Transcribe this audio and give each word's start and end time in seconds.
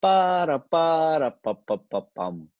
Пара-пара-па-па-па-пам. 0.00 2.50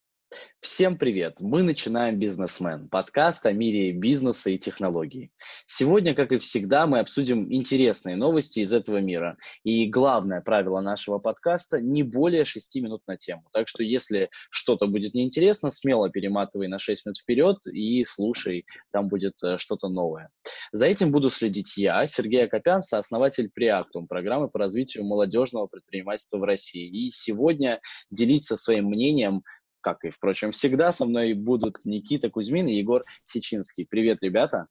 Всем 0.59 0.97
привет! 0.97 1.37
Мы 1.39 1.63
начинаем 1.63 2.19
«Бизнесмен»– 2.19 2.87
подкаст 2.89 3.47
о 3.47 3.51
мире 3.51 3.91
бизнеса 3.91 4.51
и 4.51 4.59
технологий. 4.59 5.31
Сегодня, 5.65 6.13
как 6.13 6.31
и 6.31 6.37
всегда, 6.37 6.85
мы 6.85 6.99
обсудим 6.99 7.51
интересные 7.51 8.15
новости 8.15 8.59
из 8.59 8.71
этого 8.71 8.97
мира. 8.97 9.37
И 9.63 9.89
главное 9.89 10.41
правило 10.41 10.81
нашего 10.81 11.17
подкаста– 11.17 11.81
не 11.83 12.03
более 12.03 12.45
6 12.45 12.75
минут 12.75 13.01
на 13.07 13.17
тему. 13.17 13.41
Так 13.51 13.67
что, 13.67 13.83
если 13.83 14.29
что-то 14.51 14.85
будет 14.85 15.15
неинтересно, 15.15 15.71
смело 15.71 16.11
перематывай 16.11 16.67
на 16.67 16.77
6 16.77 17.07
минут 17.07 17.17
вперед 17.17 17.57
и 17.65 18.05
слушай, 18.05 18.67
там 18.91 19.07
будет 19.07 19.41
э, 19.43 19.57
что-то 19.57 19.89
новое. 19.89 20.29
За 20.71 20.85
этим 20.85 21.11
буду 21.11 21.29
следить 21.29 21.75
я, 21.75 22.07
Сергей 22.07 22.45
Акопян, 22.45 22.81
сооснователь 22.81 23.49
Преактум, 23.49 24.07
программы 24.07 24.49
по 24.49 24.59
развитию 24.59 25.03
молодежного 25.03 25.67
предпринимательства 25.67 26.37
в 26.37 26.43
России. 26.43 26.87
И 26.87 27.11
сегодня 27.11 27.81
делиться 28.09 28.55
своим 28.55 28.85
мнением 28.85 29.43
как 29.81 30.05
и, 30.05 30.09
впрочем, 30.09 30.51
всегда, 30.51 30.91
со 30.91 31.05
мной 31.05 31.33
будут 31.33 31.85
Никита 31.85 32.29
Кузьмин 32.29 32.67
и 32.67 32.73
Егор 32.73 33.03
Сечинский. 33.23 33.85
Привет, 33.85 34.19
ребята. 34.21 34.67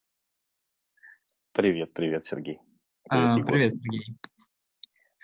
Привет, 1.53 1.93
привет, 1.93 2.25
Сергей. 2.25 2.61
Привет, 3.09 3.35
а, 3.35 3.45
привет 3.45 3.73
Сергей. 3.73 4.17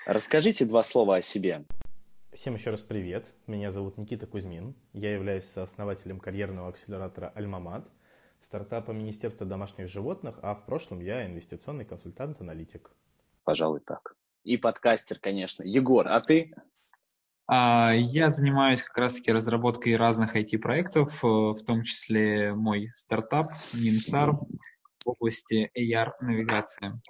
Расскажите 0.06 0.66
два 0.66 0.82
слова 0.82 1.16
о 1.16 1.22
себе. 1.22 1.64
Всем 2.32 2.54
еще 2.54 2.70
раз 2.70 2.82
привет. 2.82 3.32
Меня 3.46 3.70
зовут 3.70 3.96
Никита 3.96 4.26
Кузьмин. 4.26 4.74
Я 4.92 5.12
являюсь 5.12 5.44
сооснователем 5.44 6.18
карьерного 6.18 6.68
акселератора 6.68 7.32
«Альмамат», 7.34 7.88
стартапа 8.40 8.92
Министерства 8.92 9.46
домашних 9.46 9.88
животных, 9.88 10.38
а 10.42 10.54
в 10.54 10.64
прошлом 10.64 11.00
я 11.00 11.26
инвестиционный 11.26 11.84
консультант-аналитик. 11.84 12.90
Пожалуй, 13.44 13.80
так. 13.80 14.16
И 14.44 14.56
подкастер, 14.56 15.18
конечно. 15.18 15.62
Егор, 15.62 16.06
а 16.06 16.20
ты? 16.20 16.54
А, 17.46 17.92
я 17.94 18.30
занимаюсь 18.30 18.82
как 18.82 18.96
раз-таки 18.98 19.32
разработкой 19.32 19.96
разных 19.96 20.34
IT-проектов, 20.34 21.24
э, 21.24 21.26
в 21.26 21.60
том 21.64 21.82
числе 21.84 22.54
мой 22.54 22.90
стартап 22.94 23.46
Ninsar 23.72 24.32
в 24.32 25.08
области 25.08 25.70
AR-навигации. 25.76 27.00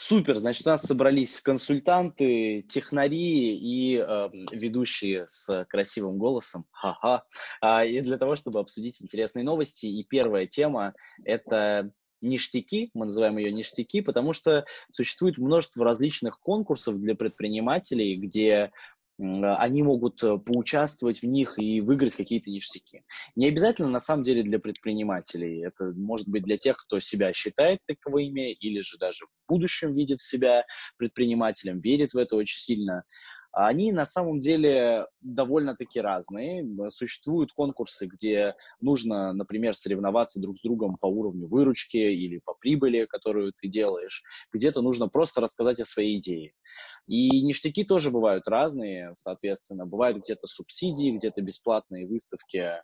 Супер, 0.00 0.38
значит, 0.38 0.66
у 0.66 0.70
нас 0.70 0.82
собрались 0.82 1.42
консультанты, 1.42 2.62
технари 2.62 3.54
и 3.54 3.98
э, 3.98 4.30
ведущие 4.50 5.26
с 5.28 5.66
красивым 5.68 6.16
голосом, 6.16 6.64
ха-ха, 6.70 7.24
э, 7.60 7.86
и 7.86 8.00
для 8.00 8.16
того, 8.16 8.34
чтобы 8.34 8.60
обсудить 8.60 9.02
интересные 9.02 9.44
новости. 9.44 9.84
И 9.84 10.02
первая 10.02 10.46
тема– 10.46 10.94
это 11.24 11.92
ништяки, 12.22 12.90
мы 12.94 13.06
называем 13.06 13.36
ее 13.36 13.52
ништяки, 13.52 14.00
потому 14.00 14.32
что 14.32 14.64
существует 14.90 15.36
множество 15.36 15.84
различных 15.84 16.40
конкурсов 16.40 16.98
для 16.98 17.14
предпринимателей, 17.14 18.16
где 18.16 18.72
они 19.20 19.82
могут 19.82 20.22
э, 20.22 20.38
поучаствовать 20.38 21.20
в 21.20 21.26
них 21.26 21.58
и 21.58 21.80
выиграть 21.80 22.14
какие-то 22.14 22.50
ништяки. 22.50 23.02
Не 23.36 23.48
обязательно, 23.48 23.88
на 23.88 24.00
самом 24.00 24.22
деле, 24.22 24.42
для 24.42 24.58
предпринимателей. 24.58 25.66
Это 25.66 25.92
может 25.94 26.28
быть 26.28 26.44
для 26.44 26.56
тех, 26.56 26.78
кто 26.78 27.00
себя 27.00 27.32
считает 27.32 27.80
таковыми 27.86 28.52
или 28.52 28.80
же 28.80 28.96
даже 28.98 29.26
в 29.26 29.30
будущем 29.48 29.92
видит 29.92 30.20
себя 30.20 30.64
предпринимателем, 30.96 31.80
верит 31.80 32.14
в 32.14 32.18
это 32.18 32.36
очень 32.36 32.58
сильно. 32.58 33.04
Они 33.52 33.92
на 33.92 34.06
самом 34.06 34.38
деле 34.38 35.06
довольно-таки 35.20 36.00
разные. 36.00 36.64
Существуют 36.90 37.52
конкурсы, 37.52 38.06
где 38.06 38.54
нужно, 38.80 39.32
например, 39.32 39.74
соревноваться 39.74 40.40
друг 40.40 40.58
с 40.58 40.62
другом 40.62 40.96
по 40.96 41.06
уровню 41.06 41.48
выручки 41.48 41.96
или 41.96 42.40
по 42.44 42.54
прибыли, 42.54 43.06
которую 43.06 43.52
ты 43.52 43.68
делаешь. 43.68 44.22
Где-то 44.52 44.82
нужно 44.82 45.08
просто 45.08 45.40
рассказать 45.40 45.80
о 45.80 45.84
своей 45.84 46.18
идее. 46.18 46.52
И 47.06 47.42
ништяки 47.42 47.82
тоже 47.82 48.10
бывают 48.10 48.46
разные, 48.46 49.12
соответственно. 49.16 49.84
Бывают 49.84 50.18
где-то 50.18 50.46
субсидии, 50.46 51.10
где-то 51.10 51.42
бесплатные 51.42 52.06
выставки, 52.06 52.58
а, 52.58 52.82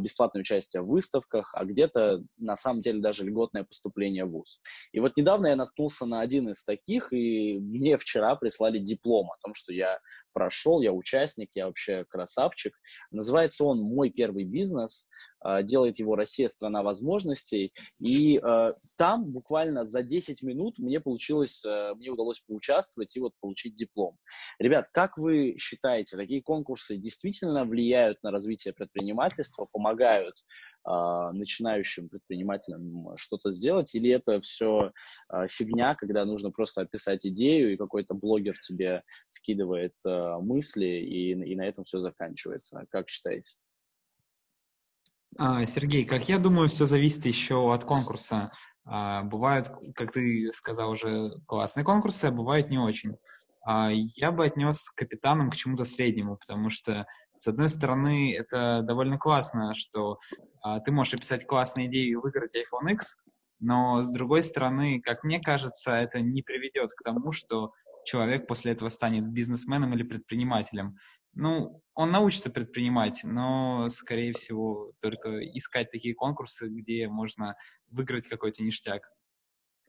бесплатное 0.00 0.40
участие 0.40 0.82
в 0.82 0.88
выставках, 0.88 1.54
а 1.56 1.64
где-то 1.64 2.18
на 2.36 2.56
самом 2.56 2.82
деле 2.82 3.00
даже 3.00 3.24
льготное 3.24 3.64
поступление 3.64 4.24
в 4.24 4.30
ВУЗ. 4.30 4.60
И 4.92 5.00
вот 5.00 5.16
недавно 5.16 5.48
я 5.48 5.56
наткнулся 5.56 6.06
на 6.06 6.20
один 6.20 6.48
из 6.48 6.64
таких, 6.64 7.12
и 7.12 7.58
мне 7.58 7.96
вчера 7.96 8.36
прислали 8.36 8.78
диплом 8.78 9.30
о 9.30 9.36
том, 9.42 9.54
что 9.54 9.72
я 9.72 9.98
прошел, 10.32 10.80
я 10.80 10.92
участник, 10.92 11.50
я 11.54 11.66
вообще 11.66 12.04
красавчик. 12.08 12.74
Называется 13.10 13.64
он 13.64 13.80
«Мой 13.80 14.10
первый 14.10 14.44
бизнес». 14.44 15.08
А, 15.42 15.62
делает 15.62 15.98
его 15.98 16.16
«Россия– 16.16 16.48
страна 16.50 16.82
возможностей». 16.82 17.72
И 17.98 18.40
э, 18.42 18.72
там 18.96 19.24
буквально 19.24 19.84
за 19.84 20.02
10 20.02 20.42
минут 20.42 20.78
мне 20.78 21.00
получилось, 21.00 21.64
э, 21.64 21.94
мне 21.94 22.10
удалось 22.10 22.40
поучаствовать 22.40 23.16
и 23.16 23.20
вот 23.20 23.32
получить 23.40 23.74
диплом. 23.74 24.16
Ребят, 24.58 24.88
как 24.92 25.18
вы 25.18 25.56
считаете, 25.58 26.16
такие 26.16 26.42
конкурсы 26.42 26.96
действительно 26.96 27.64
влияют 27.64 28.22
на 28.22 28.30
развитие 28.30 28.74
предпринимательства, 28.74 29.68
помогают 29.70 30.34
а, 30.84 31.32
начинающим 31.32 32.08
предпринимателям 32.08 33.16
что-то 33.16 33.52
сделать, 33.52 33.94
или 33.94 34.10
это 34.10 34.40
все 34.40 34.92
а, 35.28 35.46
фигня, 35.46 35.94
когда 35.94 36.24
нужно 36.24 36.50
просто 36.50 36.80
описать 36.80 37.24
идею, 37.24 37.72
и 37.72 37.76
какой-то 37.76 38.14
блогер 38.14 38.58
тебе 38.58 39.04
вкидывает 39.30 39.94
а, 40.04 40.40
мысли, 40.40 40.86
и, 40.86 41.30
и 41.32 41.54
на 41.54 41.66
этом 41.66 41.84
все 41.84 42.00
заканчивается. 42.00 42.84
Как 42.90 43.08
считаете? 43.08 43.58
Сергей, 45.38 46.04
как 46.04 46.28
я 46.28 46.38
думаю, 46.38 46.68
все 46.68 46.86
зависит 46.86 47.26
еще 47.26 47.72
от 47.72 47.84
конкурса. 47.84 48.52
Бывают, 48.84 49.70
как 49.94 50.12
ты 50.12 50.50
сказал 50.52 50.90
уже, 50.90 51.40
классные 51.46 51.84
конкурсы, 51.84 52.26
а 52.26 52.30
бывают 52.30 52.68
не 52.68 52.78
очень. 52.78 53.16
Я 53.66 54.32
бы 54.32 54.44
отнес 54.44 54.90
капитаном 54.90 55.50
к 55.50 55.56
чему-то 55.56 55.84
среднему, 55.84 56.36
потому 56.36 56.68
что 56.70 57.06
с 57.42 57.48
одной 57.48 57.68
стороны, 57.68 58.36
это 58.36 58.82
довольно 58.86 59.18
классно, 59.18 59.74
что 59.74 60.20
а, 60.60 60.78
ты 60.78 60.92
можешь 60.92 61.14
описать 61.14 61.44
классные 61.44 61.88
идеи 61.88 62.10
и 62.10 62.14
выиграть 62.14 62.54
iPhone 62.54 62.92
X, 62.92 63.16
но 63.58 64.00
с 64.02 64.12
другой 64.12 64.44
стороны, 64.44 65.00
как 65.00 65.24
мне 65.24 65.40
кажется, 65.40 65.90
это 65.90 66.20
не 66.20 66.42
приведет 66.42 66.92
к 66.92 67.02
тому, 67.02 67.32
что 67.32 67.72
человек 68.04 68.46
после 68.46 68.70
этого 68.70 68.90
станет 68.90 69.26
бизнесменом 69.26 69.92
или 69.92 70.04
предпринимателем. 70.04 70.98
Ну, 71.34 71.82
он 71.94 72.10
научится 72.10 72.50
предпринимать, 72.50 73.20
но, 73.24 73.88
скорее 73.90 74.32
всего, 74.32 74.92
только 75.00 75.40
искать 75.56 75.90
такие 75.90 76.14
конкурсы, 76.14 76.68
где 76.68 77.08
можно 77.08 77.56
выиграть 77.88 78.28
какой-то 78.28 78.62
ништяк. 78.62 79.02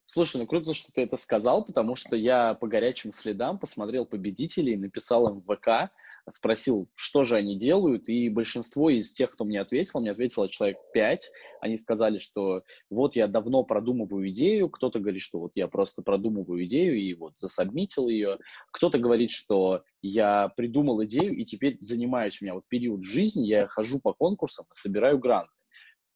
Слушай, 0.06 0.42
ну 0.42 0.48
круто, 0.48 0.74
что 0.74 0.92
ты 0.92 1.02
это 1.02 1.18
сказал, 1.18 1.64
потому 1.64 1.96
что 1.96 2.16
я 2.16 2.54
по 2.56 2.68
горячим 2.68 3.12
следам 3.12 3.58
посмотрел 3.58 4.06
победителей, 4.06 4.76
написал 4.76 5.30
им 5.30 5.42
в 5.42 5.56
ВК, 5.56 5.92
спросил, 6.30 6.90
что 6.96 7.24
же 7.24 7.36
они 7.36 7.58
делают, 7.58 8.08
и 8.08 8.30
большинство 8.30 8.90
из 8.90 9.12
тех, 9.12 9.32
кто 9.32 9.46
мне 9.46 9.60
ответил, 9.60 10.00
мне 10.00 10.12
ответило 10.12 10.48
человек 10.50 10.78
пять, 10.94 11.30
они 11.62 11.78
сказали, 11.78 12.18
что 12.18 12.64
вот 12.90 13.16
я 13.16 13.28
давно 13.28 13.64
продумываю 13.64 14.30
идею, 14.30 14.70
кто-то 14.70 15.00
говорит, 15.00 15.22
что 15.22 15.40
вот 15.40 15.52
я 15.56 15.68
просто 15.68 16.02
продумываю 16.02 16.66
идею 16.66 16.96
и 16.96 17.14
вот 17.14 17.38
засобмитил 17.38 18.08
ее, 18.08 18.38
кто-то 18.72 19.00
говорит, 19.00 19.32
что 19.32 19.84
я 20.02 20.50
придумал 20.56 21.04
идею 21.04 21.36
и 21.36 21.46
теперь 21.46 21.78
занимаюсь, 21.82 22.42
у 22.42 22.46
меня 22.46 22.54
вот 22.54 22.64
период 22.68 23.02
в 23.02 23.10
жизни, 23.10 23.46
я 23.46 23.68
хожу 23.68 24.00
по 24.00 24.14
конкурсам 24.14 24.66
и 24.66 24.76
собираю 24.76 25.20
гранты. 25.20 25.52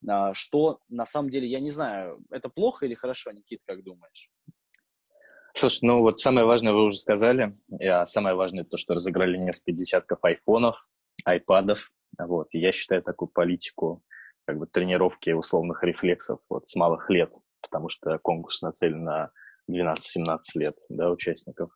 А, 0.07 0.33
что 0.33 0.79
на 0.89 1.05
самом 1.05 1.29
деле, 1.29 1.47
я 1.47 1.59
не 1.59 1.71
знаю, 1.71 2.23
это 2.29 2.49
плохо 2.49 2.85
или 2.85 2.93
хорошо, 2.93 3.31
Никит, 3.31 3.61
как 3.65 3.83
думаешь? 3.83 4.29
Слушай, 5.57 5.79
ну 5.85 6.01
вот 6.01 6.19
самое 6.19 6.45
важное 6.45 6.71
вы 6.71 6.83
уже 6.83 6.97
сказали. 6.97 7.57
А 7.81 8.05
самое 8.05 8.35
важное 8.35 8.63
то, 8.63 8.77
что 8.77 8.93
разыграли 8.93 9.37
несколько 9.37 9.71
десятков 9.71 10.19
айфонов, 10.21 10.77
айпадов. 11.25 11.91
Вот. 12.19 12.53
И 12.53 12.59
я 12.59 12.71
считаю 12.71 13.01
такую 13.01 13.29
политику 13.29 14.03
как 14.45 14.59
бы 14.59 14.67
тренировки 14.67 15.31
условных 15.31 15.83
рефлексов 15.83 16.41
вот 16.47 16.67
с 16.67 16.75
малых 16.75 17.09
лет, 17.09 17.33
потому 17.63 17.89
что 17.89 18.19
конкурс 18.19 18.61
нацелен 18.61 19.03
на 19.03 19.31
12-17 19.67 20.37
лет 20.55 20.75
да, 20.89 21.09
участников. 21.09 21.71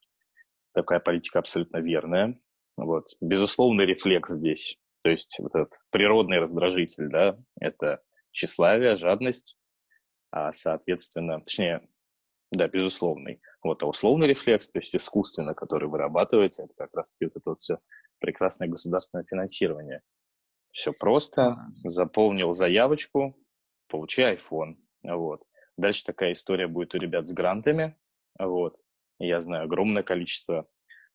Такая 0.76 1.00
политика 1.00 1.40
абсолютно 1.40 1.78
верная. 1.78 2.40
Вот. 2.78 3.08
Безусловный 3.20 3.88
рефлекс 3.88 4.30
здесь, 4.30 4.78
то 5.02 5.10
есть 5.10 5.38
вот 5.40 5.56
этот 5.56 5.80
природный 5.90 6.38
раздражитель, 6.38 7.10
да, 7.10 7.36
это 7.60 8.04
тщеславие, 8.30 8.96
жадность, 8.96 9.58
а, 10.30 10.52
соответственно, 10.52 11.42
точнее, 11.42 11.82
да, 12.52 12.68
безусловный. 12.68 13.42
Вот, 13.64 13.84
а 13.84 13.88
условный 13.88 14.28
рефлекс, 14.28 14.70
то 14.70 14.80
есть 14.80 14.96
искусственно, 14.96 15.54
который 15.54 15.88
вырабатывается, 15.88 16.64
это 16.64 16.74
как 16.76 16.94
раз-таки 16.94 17.26
вот 17.26 17.36
это 17.36 17.50
вот 17.52 17.62
все 17.62 17.78
прекрасное 18.20 18.68
государственное 18.68 19.26
финансирование. 19.26 20.02
Все 20.72 20.94
просто, 20.94 21.58
заполнил 21.84 22.54
заявочку, 22.54 23.36
получи 23.88 24.24
iPhone. 24.24 24.78
Вот. 25.04 25.44
Дальше 25.78 26.06
такая 26.06 26.32
история 26.32 26.68
будет 26.68 26.96
у 26.96 26.98
ребят 26.98 27.28
с 27.28 27.34
грантами. 27.34 27.98
Вот. 28.40 28.78
Я 29.20 29.42
знаю 29.42 29.66
огромное 29.66 30.04
количество 30.04 30.68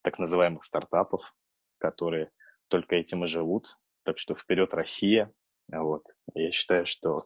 так 0.03 0.19
называемых 0.19 0.63
стартапов, 0.63 1.35
которые 1.79 2.31
только 2.69 2.97
этим 2.97 3.25
и 3.25 3.27
живут. 3.27 3.77
Так 4.05 4.19
что 4.19 4.35
вперед 4.35 4.73
Россия. 4.75 5.33
Вот. 5.73 6.05
Я 6.35 6.53
считаю, 6.53 6.87
что 6.87 7.17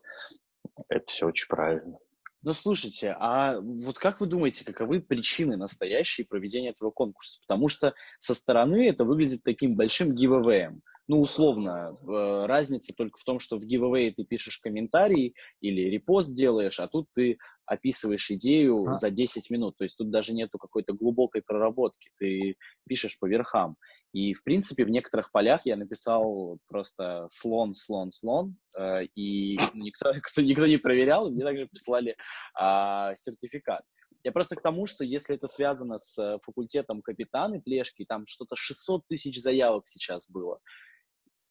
это 0.89 1.05
все 1.07 1.27
очень 1.27 1.49
правильно. 1.49 1.99
Ну, 2.43 2.55
слушайте, 2.55 3.15
а 3.19 3.59
вот 3.59 3.99
как 3.99 4.21
вы 4.21 4.27
думаете, 4.27 4.65
каковы 4.65 5.01
причины 5.01 5.59
настоящей 5.59 6.25
проведения 6.25 6.71
этого 6.71 6.91
конкурса? 6.91 7.39
Потому 7.47 7.69
что 7.69 7.93
со 8.19 8.35
стороны 8.35 8.89
это 8.89 9.05
выглядит 9.05 9.43
таким 9.43 9.77
большим 9.77 10.11
гивэвэем. 10.11 10.73
Ну, 11.07 11.21
условно, 11.21 11.95
э, 12.01 12.47
разница 12.47 12.95
только 12.97 13.19
в 13.19 13.25
том, 13.25 13.41
что 13.41 13.59
в 13.59 13.65
giveaway 13.65 14.11
ты 14.11 14.25
пишешь 14.25 14.59
комментарий 14.59 15.35
или 15.61 15.91
репост 15.91 16.35
делаешь, 16.35 16.81
а 16.81 16.87
тут 16.87 17.07
ты 17.13 17.37
описываешь 17.67 18.31
идею 18.31 18.87
а. 18.87 18.95
за 18.97 19.11
10 19.11 19.51
минут. 19.51 19.77
То 19.77 19.85
есть 19.85 19.99
тут 19.99 20.11
даже 20.11 20.33
нету 20.33 20.57
какой-то 20.57 20.95
глубокой 20.95 21.43
проработки. 21.43 22.11
Ты 22.19 22.57
пишешь 22.89 23.19
по 23.19 23.27
верхам. 23.27 23.77
И, 24.13 24.35
в 24.35 24.43
принципе, 24.43 24.85
в 24.85 24.91
некоторых 24.91 25.31
полях 25.31 25.63
я 25.65 25.77
написал 25.77 26.57
просто 26.69 27.27
слон, 27.31 27.75
слон, 27.75 28.11
слон, 28.11 28.57
э, 28.81 29.05
и 29.15 29.57
никто, 29.75 30.13
кто, 30.23 30.43
никто 30.43 30.67
не 30.67 30.79
проверял, 30.79 31.29
и 31.29 31.31
мне 31.31 31.45
также 31.45 31.67
прислали 31.67 32.17
э, 32.61 33.13
сертификат. 33.15 33.83
Я 34.25 34.33
просто 34.33 34.57
к 34.57 34.63
тому, 34.63 34.87
что 34.87 35.05
если 35.05 35.37
это 35.37 35.49
связано 35.49 35.99
с 35.99 36.39
факультетом 36.45 37.03
капитаны 37.03 37.61
Плешки, 37.61 38.05
там 38.05 38.27
что-то 38.27 38.57
600 38.57 39.07
тысяч 39.07 39.41
заявок 39.41 39.87
сейчас 39.87 40.31
было. 40.31 40.59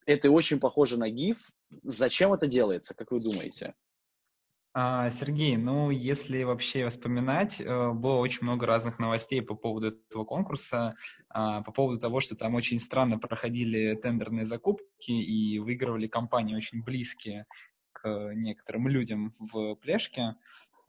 Это 0.05 0.29
очень 0.29 0.59
похоже 0.59 0.97
на 0.97 1.09
ГИФ. 1.09 1.39
Зачем 1.83 2.33
это 2.33 2.45
делается, 2.45 2.93
как 2.93 3.11
вы 3.11 3.23
думаете? 3.23 3.73
А, 4.75 5.09
Сергей, 5.09 5.57
ну, 5.57 5.89
если 5.89 6.43
вообще 6.43 6.87
вспоминать, 6.89 7.59
э, 7.59 7.91
было 7.91 8.17
очень 8.17 8.43
много 8.43 8.67
разных 8.67 8.99
новостей 8.99 9.41
по 9.41 9.55
поводу 9.55 9.87
этого 9.87 10.25
конкурса, 10.25 10.95
а, 11.29 11.63
по 11.63 11.71
поводу 11.71 11.99
того, 11.99 12.19
что 12.19 12.35
там 12.35 12.53
очень 12.53 12.79
странно 12.79 13.17
проходили 13.17 13.95
тендерные 13.95 14.45
закупки 14.45 15.11
и 15.11 15.57
выигрывали 15.57 16.07
компании 16.07 16.55
очень 16.55 16.83
близкие 16.83 17.47
к 17.93 18.33
некоторым 18.35 18.87
людям 18.87 19.33
в 19.39 19.75
плешке. 19.75 20.35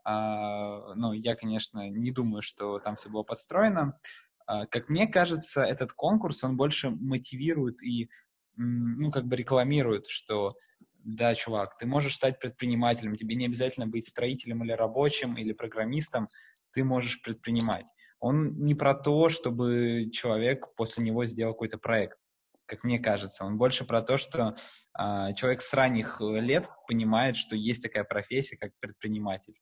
А, 0.04 0.94
ну, 0.94 1.14
я, 1.14 1.34
конечно, 1.34 1.88
не 1.88 2.10
думаю, 2.10 2.42
что 2.42 2.78
там 2.80 2.96
все 2.96 3.08
было 3.08 3.22
подстроено. 3.22 3.98
Как 4.46 4.88
мне 4.88 5.06
кажется, 5.06 5.62
этот 5.62 5.92
конкурс, 5.92 6.42
он 6.44 6.56
больше 6.56 6.90
мотивирует 6.90 7.82
и, 7.82 8.08
ну, 8.56 9.10
как 9.12 9.26
бы 9.26 9.36
рекламирует, 9.36 10.06
что 10.08 10.56
да, 11.04 11.34
чувак, 11.34 11.78
ты 11.78 11.86
можешь 11.86 12.16
стать 12.16 12.38
предпринимателем, 12.38 13.16
тебе 13.16 13.34
не 13.34 13.46
обязательно 13.46 13.86
быть 13.86 14.08
строителем 14.08 14.62
или 14.62 14.72
рабочим 14.72 15.34
или 15.34 15.52
программистом, 15.52 16.26
ты 16.72 16.84
можешь 16.84 17.20
предпринимать. 17.22 17.86
Он 18.20 18.58
не 18.62 18.74
про 18.74 18.94
то, 18.94 19.28
чтобы 19.28 20.10
человек 20.12 20.74
после 20.76 21.04
него 21.04 21.24
сделал 21.24 21.54
какой-то 21.54 21.78
проект, 21.78 22.18
как 22.66 22.84
мне 22.84 22.98
кажется. 22.98 23.44
Он 23.44 23.56
больше 23.56 23.84
про 23.84 24.02
то, 24.02 24.18
что 24.18 24.54
э, 24.98 25.32
человек 25.34 25.62
с 25.62 25.72
ранних 25.72 26.20
лет 26.20 26.68
понимает, 26.86 27.36
что 27.36 27.56
есть 27.56 27.82
такая 27.82 28.04
профессия, 28.04 28.56
как 28.56 28.72
предприниматель. 28.78 29.54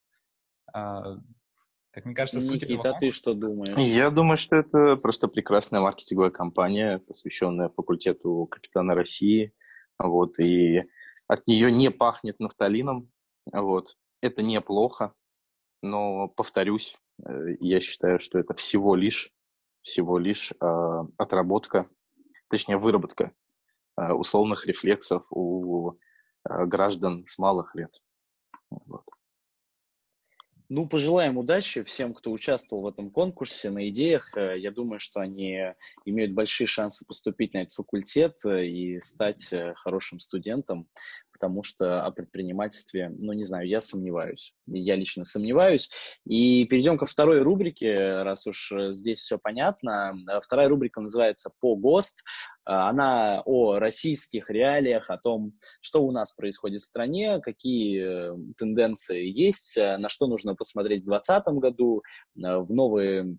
Э, 0.74 1.16
как 1.92 2.04
мне 2.04 2.14
кажется, 2.14 2.40
суть 2.40 2.62
Никита, 2.62 2.88
этого... 2.88 3.00
ты 3.00 3.10
что 3.10 3.34
думаешь? 3.34 3.76
Я 3.76 4.10
думаю, 4.10 4.36
что 4.36 4.56
это 4.56 4.96
просто 5.02 5.28
прекрасная 5.28 5.80
маркетинговая 5.80 6.30
кампания, 6.30 6.98
посвященная 6.98 7.70
факультету 7.70 8.46
капитана 8.50 8.94
России. 8.94 9.52
Вот, 9.98 10.38
и 10.38 10.84
от 11.26 11.46
нее 11.46 11.70
не 11.70 11.90
пахнет 11.90 12.38
нафталином, 12.40 13.10
вот. 13.52 13.96
Это 14.20 14.42
неплохо, 14.42 15.14
но, 15.82 16.28
повторюсь, 16.28 16.96
э, 17.24 17.56
я 17.60 17.80
считаю, 17.80 18.18
что 18.20 18.38
это 18.38 18.52
всего 18.54 18.94
лишь, 18.94 19.30
всего 19.82 20.18
лишь 20.18 20.52
э, 20.52 21.04
отработка, 21.16 21.84
точнее, 22.48 22.78
выработка 22.78 23.32
э, 23.96 24.12
условных 24.12 24.66
рефлексов 24.66 25.24
у 25.30 25.92
э, 25.92 26.64
граждан 26.66 27.24
с 27.26 27.38
малых 27.38 27.74
лет. 27.74 27.92
Вот. 28.70 29.04
Ну, 30.70 30.86
пожелаем 30.86 31.38
удачи 31.38 31.82
всем, 31.82 32.12
кто 32.12 32.30
участвовал 32.30 32.82
в 32.82 32.88
этом 32.88 33.10
конкурсе 33.10 33.70
на 33.70 33.88
идеях. 33.88 34.36
Э, 34.36 34.54
я 34.58 34.70
думаю, 34.70 34.98
что 35.00 35.20
они 35.20 35.64
имеют 36.04 36.32
большие 36.32 36.66
шансы 36.66 37.06
поступить 37.06 37.54
на 37.54 37.62
этот 37.62 37.72
факультет 37.72 38.44
э, 38.44 38.66
и 38.66 39.00
стать 39.00 39.54
хорошим 39.76 40.20
студентом 40.20 40.86
потому 41.38 41.62
что 41.62 42.04
о 42.04 42.10
предпринимательстве, 42.10 43.12
ну, 43.20 43.32
не 43.32 43.44
знаю, 43.44 43.68
я 43.68 43.80
сомневаюсь. 43.80 44.54
Я 44.66 44.96
лично 44.96 45.22
сомневаюсь. 45.22 45.88
И 46.26 46.64
перейдем 46.66 46.98
ко 46.98 47.06
второй 47.06 47.40
рубрике, 47.40 48.22
раз 48.22 48.46
уж 48.46 48.72
э, 48.72 48.90
здесь 48.90 49.20
все 49.20 49.38
понятно. 49.38 50.14
Вторая 50.42 50.68
рубрика 50.68 51.00
называется 51.00 51.50
«По 51.60 51.76
ГОСТ». 51.76 52.22
Она 52.64 53.42
о 53.44 53.78
российских 53.78 54.50
реалиях, 54.50 55.10
о 55.10 55.18
том, 55.18 55.52
что 55.80 56.02
у 56.02 56.10
нас 56.10 56.32
происходит 56.32 56.80
в 56.80 56.86
стране, 56.86 57.40
какие 57.40 58.02
э, 58.02 58.36
тенденции 58.56 59.24
есть, 59.24 59.76
э, 59.76 59.96
на 59.96 60.08
что 60.08 60.26
нужно 60.26 60.56
посмотреть 60.56 61.02
в 61.02 61.08
2020 61.08 61.46
году, 61.60 62.02
в 62.34 62.72
новые 62.72 63.36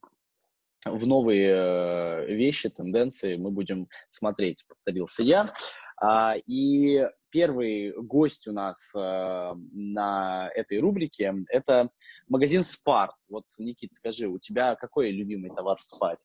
в 0.86 1.06
новые 1.06 2.26
вещи, 2.28 2.70
тенденции 2.70 3.36
мы 3.36 3.52
будем 3.52 3.90
смотреть, 4.10 4.66
повторился 4.66 5.24
я. 5.24 5.52
А, 6.02 6.36
и 6.46 7.06
первый 7.30 7.92
гость 7.92 8.48
у 8.48 8.54
нас 8.54 8.94
э, 8.96 9.54
на 9.74 10.50
этой 10.56 10.80
рубрике– 10.80 11.34
это 11.50 11.90
магазин 12.28 12.62
Spar. 12.62 13.10
Вот, 13.28 13.44
Никит, 13.58 13.94
скажи, 13.94 14.28
у 14.28 14.40
тебя 14.40 14.76
какой 14.76 15.12
любимый 15.12 15.52
товар 15.54 15.78
в 15.78 15.82
Spar? 15.82 16.18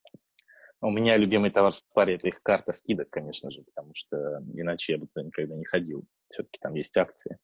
У 0.81 0.91
меня 0.91 1.17
любимый 1.17 1.51
товар 1.51 1.73
в 1.73 1.77
Спаре– 1.77 2.15
это 2.17 2.29
их 2.29 2.43
карта 2.43 2.73
скидок, 2.73 3.09
конечно 3.11 3.51
же, 3.51 3.63
потому 3.63 3.93
что 3.95 4.43
иначе 4.53 4.93
я 4.93 4.99
бы 4.99 5.07
туда 5.07 5.27
никогда 5.27 5.57
не 5.57 5.65
ходил. 5.65 6.05
Все-таки 6.29 6.59
там 6.61 6.75
есть 6.75 6.97
акции. 6.97 7.39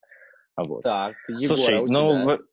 Вот. 0.56 0.82
Так, 0.82 1.16
Егор, 1.28 1.56
Слушай, 1.56 1.78
а 1.78 1.82
ну, 1.82 2.36
тебя... 2.36 2.44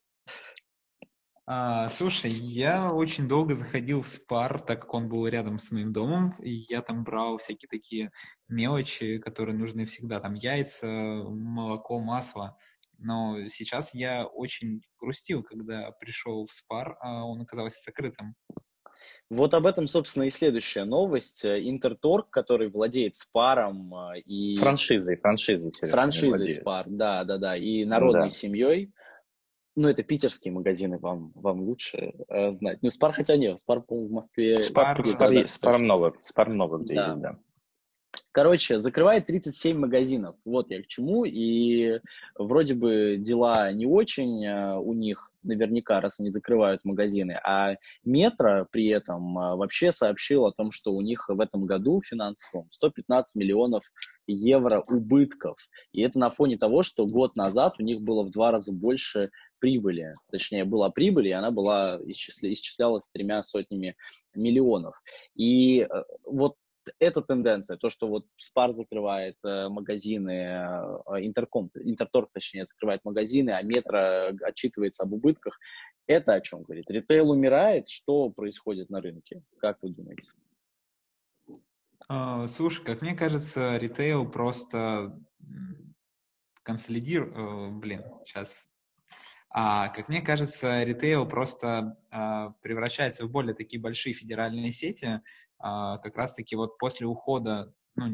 А, 1.50 1.88
слушай, 1.88 2.30
я 2.30 2.92
очень 2.92 3.26
долго 3.26 3.54
заходил 3.54 4.02
в 4.02 4.08
спар, 4.08 4.60
так 4.60 4.82
как 4.82 4.92
он 4.92 5.08
был 5.08 5.26
рядом 5.26 5.58
с 5.58 5.70
моим 5.70 5.94
домом, 5.94 6.34
и 6.42 6.66
я 6.68 6.82
там 6.82 7.04
брал 7.04 7.38
всякие 7.38 7.70
такие 7.70 8.10
мелочи, 8.48 9.16
которые 9.16 9.56
нужны 9.56 9.86
всегда, 9.86 10.20
там 10.20 10.34
яйца, 10.34 10.86
молоко, 10.86 12.00
масло. 12.00 12.58
Но 12.98 13.48
сейчас 13.48 13.94
я 13.94 14.26
очень 14.26 14.82
грустил, 15.00 15.42
когда 15.42 15.90
пришел 15.92 16.46
в 16.46 16.52
спар, 16.52 16.98
а 17.00 17.24
он 17.24 17.40
оказался 17.40 17.80
закрытым. 17.82 18.34
Вот 19.30 19.54
об 19.54 19.64
этом, 19.64 19.88
собственно, 19.88 20.24
и 20.24 20.30
следующая 20.30 20.84
новость. 20.84 21.46
Интерторг, 21.46 22.28
который 22.28 22.68
владеет 22.68 23.16
Спаром 23.16 23.94
а, 23.94 24.18
и... 24.18 24.58
Франшизой, 24.58 25.16
франшизой. 25.16 25.70
Франшизой 25.88 26.50
Спар, 26.50 26.84
да, 26.88 27.24
да, 27.24 27.38
да, 27.38 27.54
и 27.54 27.86
народной 27.86 28.28
да. 28.28 28.30
семьей 28.30 28.92
ну, 29.78 29.88
это 29.88 30.02
питерские 30.02 30.52
магазины, 30.52 30.98
вам, 30.98 31.32
вам 31.36 31.60
лучше 31.60 32.12
э, 32.28 32.50
знать. 32.50 32.78
Ну, 32.82 32.90
Спар, 32.90 33.12
хотя 33.12 33.36
нет, 33.36 33.60
Спар, 33.60 33.80
по-моему, 33.80 34.08
в 34.08 34.12
Москве... 34.12 34.60
Спар, 34.60 35.06
Спар, 35.06 35.32
да, 35.32 35.46
Спар 35.46 35.78
много, 35.78 36.14
Спар 36.18 36.48
много 36.50 36.78
где 36.78 36.96
да. 36.96 37.08
есть, 37.10 37.20
да. 37.20 37.38
Короче, 38.32 38.78
закрывает 38.78 39.26
37 39.26 39.78
магазинов. 39.78 40.36
Вот 40.44 40.70
я 40.70 40.82
к 40.82 40.86
чему. 40.86 41.24
И 41.24 42.00
вроде 42.36 42.74
бы 42.74 43.16
дела 43.18 43.72
не 43.72 43.86
очень 43.86 44.44
э, 44.44 44.76
у 44.76 44.92
них, 44.92 45.32
наверняка, 45.42 46.00
раз 46.00 46.20
они 46.20 46.30
закрывают 46.30 46.84
магазины. 46.84 47.40
А 47.42 47.76
Метро 48.04 48.66
при 48.70 48.88
этом 48.88 49.38
э, 49.38 49.56
вообще 49.56 49.92
сообщил 49.92 50.44
о 50.44 50.52
том, 50.52 50.72
что 50.72 50.92
у 50.92 51.00
них 51.00 51.28
в 51.28 51.40
этом 51.40 51.64
году 51.64 52.00
финансовом 52.02 52.66
115 52.66 53.34
миллионов 53.36 53.84
евро 54.26 54.84
убытков. 54.88 55.56
И 55.92 56.02
это 56.02 56.18
на 56.18 56.28
фоне 56.28 56.58
того, 56.58 56.82
что 56.82 57.06
год 57.06 57.34
назад 57.34 57.76
у 57.78 57.82
них 57.82 58.02
было 58.02 58.24
в 58.24 58.30
два 58.30 58.52
раза 58.52 58.72
больше 58.78 59.30
прибыли. 59.58 60.12
Точнее, 60.30 60.64
была 60.64 60.90
прибыль, 60.90 61.28
и 61.28 61.32
она 61.32 61.50
была 61.50 61.98
исчисля... 62.04 62.52
исчислялась 62.52 63.08
тремя 63.08 63.42
сотнями 63.42 63.96
миллионов. 64.34 64.94
И 65.34 65.80
э, 65.80 66.02
вот 66.24 66.56
эта 66.98 67.22
тенденция, 67.22 67.76
то, 67.76 67.90
что 67.90 68.08
вот 68.08 68.26
Спар 68.36 68.72
закрывает 68.72 69.36
э, 69.44 69.68
магазины, 69.68 70.30
э, 70.30 71.26
Интерком, 71.26 71.70
Интерторг, 71.74 72.30
точнее, 72.32 72.64
закрывает 72.64 73.04
магазины, 73.04 73.50
а 73.50 73.62
Метро 73.62 74.30
отчитывается 74.42 75.04
об 75.04 75.12
убытках, 75.12 75.58
это 76.06 76.34
о 76.34 76.40
чем 76.40 76.62
говорит? 76.62 76.90
Ритейл 76.90 77.30
умирает, 77.30 77.88
что 77.88 78.30
происходит 78.30 78.90
на 78.90 79.00
рынке? 79.00 79.42
Как 79.58 79.78
вы 79.82 79.90
думаете? 79.90 80.30
Uh, 82.10 82.48
слушай, 82.48 82.82
как 82.82 83.02
мне 83.02 83.14
кажется, 83.14 83.76
ритейл 83.76 84.26
просто 84.26 85.20
консолидирует... 86.62 87.36
Uh, 87.36 87.70
блин, 87.70 88.02
сейчас 88.24 88.66
а, 89.50 89.88
как 89.88 90.08
мне 90.08 90.20
кажется, 90.20 90.82
ритейл 90.84 91.26
просто 91.26 91.96
а, 92.10 92.50
превращается 92.60 93.24
в 93.24 93.30
более 93.30 93.54
такие 93.54 93.80
большие 93.80 94.12
федеральные 94.12 94.72
сети, 94.72 95.06
а, 95.06 95.22
как 95.60 96.16
раз-таки 96.16 96.56
вот 96.56 96.78
после 96.78 97.06
ухода, 97.06 97.72
ну, 97.96 98.04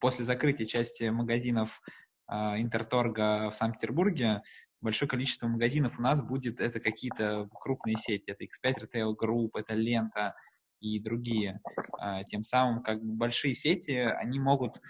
после 0.00 0.24
закрытия 0.24 0.66
части 0.66 1.04
магазинов 1.04 1.80
а, 2.26 2.60
Интерторга 2.60 3.50
в 3.50 3.56
Санкт-Петербурге, 3.56 4.42
большое 4.80 5.08
количество 5.08 5.46
магазинов 5.46 5.98
у 5.98 6.02
нас 6.02 6.22
будет, 6.22 6.60
это 6.60 6.80
какие-то 6.80 7.48
крупные 7.60 7.96
сети, 7.96 8.30
это 8.30 8.44
X5 8.44 8.84
Retail 8.84 9.14
Group, 9.16 9.50
это 9.54 9.74
Лента 9.74 10.34
и 10.80 10.98
другие. 10.98 11.60
А, 12.00 12.24
тем 12.24 12.42
самым, 12.42 12.82
как 12.82 13.02
бы 13.02 13.14
большие 13.14 13.54
сети, 13.54 13.92
они 13.92 14.40
могут 14.40 14.80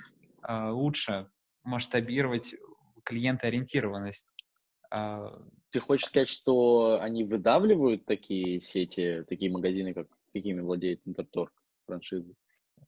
лучше 0.49 1.29
масштабировать 1.63 2.57
клиентоориентированность 3.05 4.27
Ты 4.91 5.79
хочешь 5.79 6.09
сказать, 6.09 6.29
что 6.29 6.99
они 7.01 7.23
выдавливают 7.23 8.07
такие 8.07 8.61
сети, 8.61 9.25
такие 9.29 9.53
магазины, 9.53 9.95
как 9.95 10.09
какими 10.33 10.61
владеет 10.61 11.01
Интерторг 11.07 11.53
франшизы? 11.87 12.35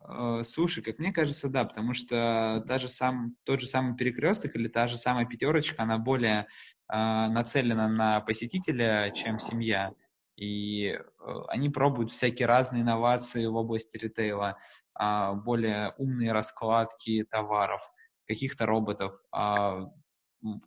Э, 0.07 0.43
слушай, 0.45 0.83
как 0.83 0.99
мне 0.99 1.13
кажется, 1.13 1.49
да, 1.49 1.65
потому 1.65 1.95
что 1.95 2.65
та 2.67 2.79
же 2.79 2.89
сам, 2.89 3.37
тот 3.45 3.61
же 3.61 3.67
самый 3.67 3.97
перекресток 3.97 4.55
или 4.57 4.69
та 4.69 4.87
же 4.87 4.97
самая 4.97 5.27
пятерочка, 5.27 5.83
она 5.83 5.99
более 5.99 6.47
э, 6.89 6.97
нацелена 6.97 7.89
на 7.89 8.21
посетителя, 8.21 9.13
чем 9.15 9.39
семья. 9.39 9.93
И 10.37 10.89
э, 10.89 11.01
они 11.49 11.71
пробуют 11.71 12.11
всякие 12.11 12.47
разные 12.47 12.83
инновации 12.83 13.47
в 13.47 13.55
области 13.55 13.97
ритейла, 13.97 14.59
э, 14.99 15.33
более 15.35 15.95
умные 15.99 16.33
раскладки 16.33 17.25
товаров, 17.25 17.83
каких-то 18.27 18.67
роботов. 18.67 19.15
Э, 19.35 19.87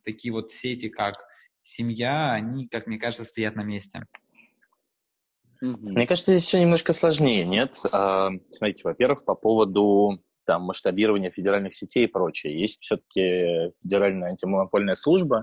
такие 0.03 0.33
вот 0.33 0.51
сети, 0.51 0.89
как 0.89 1.15
семья, 1.63 2.31
они, 2.31 2.67
как 2.67 2.87
мне 2.87 2.97
кажется, 2.97 3.25
стоят 3.25 3.55
на 3.55 3.63
месте. 3.63 4.05
Мне 5.61 6.07
кажется, 6.07 6.31
здесь 6.31 6.47
все 6.47 6.59
немножко 6.59 6.93
сложнее, 6.93 7.45
нет? 7.45 7.75
А, 7.93 8.29
смотрите, 8.49 8.81
во-первых, 8.83 9.23
по 9.25 9.35
поводу 9.35 10.21
там, 10.45 10.63
масштабирования 10.63 11.29
федеральных 11.29 11.73
сетей 11.73 12.05
и 12.05 12.07
прочее. 12.07 12.59
Есть 12.59 12.81
все-таки 12.81 13.73
федеральная 13.81 14.29
антимонопольная 14.29 14.95
служба, 14.95 15.41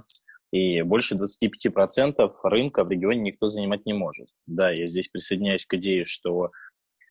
и 0.50 0.82
больше 0.82 1.16
25% 1.16 2.14
рынка 2.44 2.84
в 2.84 2.90
регионе 2.90 3.20
никто 3.20 3.48
занимать 3.48 3.84
не 3.86 3.92
может. 3.92 4.28
Да, 4.46 4.70
я 4.70 4.86
здесь 4.86 5.08
присоединяюсь 5.08 5.66
к 5.66 5.74
идее, 5.74 6.04
что 6.04 6.50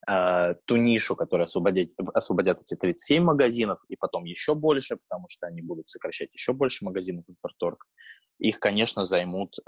э, 0.09 0.55
ту 0.65 0.77
нишу, 0.77 1.15
которую 1.15 1.43
освободят, 1.43 1.89
освободят 2.13 2.61
эти 2.61 2.75
37 2.75 3.21
магазинов, 3.21 3.79
и 3.89 3.97
потом 3.97 4.23
еще 4.23 4.55
больше, 4.55 4.97
потому 5.07 5.27
что 5.29 5.47
они 5.47 5.61
будут 5.61 5.87
сокращать 5.89 6.33
еще 6.33 6.53
больше 6.53 6.85
магазинов 6.85 7.25
импорторг, 7.27 7.85
их, 8.43 8.59
конечно, 8.59 9.05
займут 9.05 9.57
э, 9.57 9.61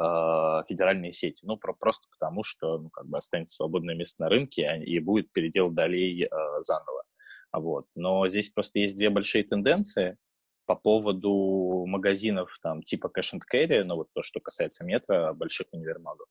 федеральные 0.67 1.13
сети. 1.13 1.45
Ну, 1.45 1.55
про, 1.55 1.73
просто 1.73 2.09
потому, 2.11 2.43
что 2.43 2.77
ну, 2.77 2.89
как 2.89 3.07
бы 3.07 3.17
останется 3.17 3.55
свободное 3.55 3.95
место 3.95 4.23
на 4.23 4.29
рынке, 4.29 4.67
а, 4.67 4.75
и 4.75 4.99
будет 4.99 5.31
передел 5.31 5.71
далее 5.71 6.25
э, 6.25 6.29
заново. 6.59 7.05
Вот. 7.53 7.87
Но 7.95 8.27
здесь 8.27 8.49
просто 8.49 8.79
есть 8.79 8.97
две 8.97 9.09
большие 9.09 9.45
тенденции 9.45 10.17
по 10.65 10.75
поводу 10.75 11.85
магазинов 11.87 12.49
там, 12.61 12.83
типа 12.83 13.09
Cash 13.17 13.35
and 13.35 13.43
Carry, 13.49 13.83
ну 13.83 13.95
вот 13.95 14.09
то, 14.13 14.21
что 14.21 14.41
касается 14.41 14.83
метро, 14.83 15.33
больших 15.33 15.67
универмагов. 15.71 16.27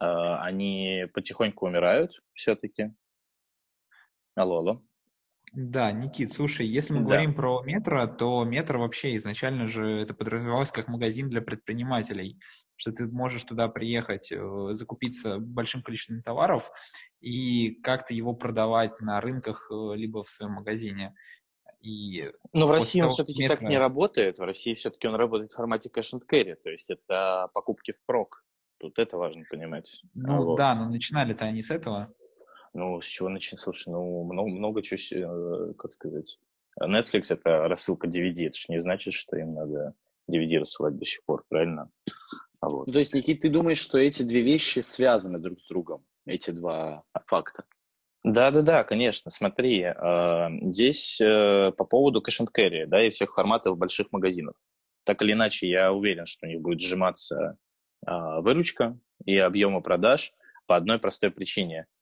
Э, 0.00 0.36
они 0.40 1.08
потихоньку 1.12 1.66
умирают 1.66 2.22
все-таки. 2.32 2.94
Алло, 4.34 4.56
алло. 4.56 4.82
Да, 5.52 5.90
Никит, 5.90 6.32
слушай, 6.32 6.66
если 6.66 6.92
мы 6.92 7.00
да. 7.00 7.06
говорим 7.06 7.34
про 7.34 7.62
метро, 7.62 8.06
то 8.06 8.44
метро 8.44 8.78
вообще 8.78 9.16
изначально 9.16 9.66
же 9.66 9.84
это 10.02 10.14
подразумевалось 10.14 10.70
как 10.70 10.86
магазин 10.86 11.28
для 11.28 11.42
предпринимателей, 11.42 12.38
что 12.76 12.92
ты 12.92 13.06
можешь 13.08 13.42
туда 13.42 13.68
приехать, 13.68 14.30
э, 14.30 14.68
закупиться 14.72 15.38
большим 15.38 15.82
количеством 15.82 16.22
товаров 16.22 16.70
и 17.20 17.72
как-то 17.82 18.14
его 18.14 18.32
продавать 18.32 19.00
на 19.00 19.20
рынках 19.20 19.68
э, 19.72 19.96
либо 19.96 20.22
в 20.22 20.30
своем 20.30 20.52
магазине. 20.52 21.14
И 21.80 22.30
Но 22.52 22.68
в 22.68 22.72
России 22.72 23.00
он 23.00 23.10
все-таки 23.10 23.42
метро... 23.42 23.56
так 23.56 23.68
не 23.68 23.76
работает. 23.76 24.38
В 24.38 24.42
России 24.42 24.74
все-таки 24.74 25.08
он 25.08 25.14
работает 25.16 25.50
в 25.50 25.56
формате 25.56 25.90
cash 25.92 26.14
and 26.14 26.22
carry, 26.30 26.54
то 26.54 26.70
есть 26.70 26.90
это 26.90 27.48
покупки 27.54 27.92
впрок. 27.92 28.44
Тут 28.78 28.98
это 28.98 29.16
важно 29.16 29.44
понимать. 29.50 30.00
Ну 30.14 30.44
вот. 30.44 30.56
да, 30.56 30.74
но 30.74 30.88
начинали-то 30.88 31.44
они 31.44 31.62
с 31.62 31.70
этого. 31.70 32.14
Ну, 32.72 33.00
с 33.00 33.06
чего 33.06 33.28
начать? 33.28 33.58
Слушай, 33.58 33.90
ну, 33.90 34.24
много, 34.24 34.48
много 34.48 34.82
чего, 34.82 35.70
э, 35.70 35.74
как 35.74 35.92
сказать. 35.92 36.38
Netflix— 36.80 37.26
это 37.30 37.68
рассылка 37.68 38.06
DVD, 38.06 38.46
это 38.46 38.56
же 38.56 38.66
не 38.68 38.78
значит, 38.78 39.12
что 39.12 39.36
им 39.36 39.54
надо 39.54 39.94
DVD 40.30 40.58
рассылать 40.60 40.96
до 40.96 41.04
сих 41.04 41.24
пор, 41.24 41.44
правильно? 41.48 41.90
А 42.60 42.68
вот. 42.68 42.86
Ну, 42.86 42.92
то 42.92 43.00
есть, 43.00 43.12
Никит, 43.12 43.40
ты 43.40 43.48
думаешь, 43.48 43.80
что 43.80 43.98
эти 43.98 44.22
две 44.22 44.42
вещи 44.42 44.80
связаны 44.80 45.38
друг 45.38 45.60
с 45.60 45.66
другом, 45.68 46.04
эти 46.26 46.52
два 46.52 47.02
факта? 47.26 47.64
Да-да-да, 48.22 48.84
конечно. 48.84 49.30
Смотри, 49.30 49.82
э, 49.82 50.48
здесь 50.70 51.20
э, 51.20 51.72
по 51.76 51.84
поводу 51.84 52.22
and 52.22 52.48
carry, 52.56 52.86
да, 52.86 53.04
и 53.04 53.10
всех 53.10 53.30
форматов 53.30 53.78
больших 53.78 54.12
магазинов. 54.12 54.54
Так 55.04 55.22
или 55.22 55.32
иначе, 55.32 55.68
я 55.68 55.92
уверен, 55.92 56.26
что 56.26 56.46
у 56.46 56.50
них 56.50 56.60
будет 56.60 56.80
сжиматься 56.80 57.56
выручка 58.06 58.98
и 59.26 59.36
объемы 59.36 59.82
продаж 59.82 60.32
по 60.66 60.76
одной 60.76 60.98
простой 60.98 61.30
причине– 61.30 61.86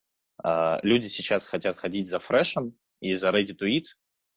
люди 0.83 1.07
сейчас 1.07 1.45
хотят 1.45 1.79
ходить 1.79 2.07
за 2.07 2.19
фрешем 2.19 2.77
и 3.01 3.13
за 3.13 3.29
ready 3.29 3.55
to 3.55 3.67
eat 3.67 3.85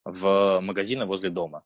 в 0.04 0.60
магазины 0.60 1.06
возле 1.06 1.30
дома. 1.30 1.64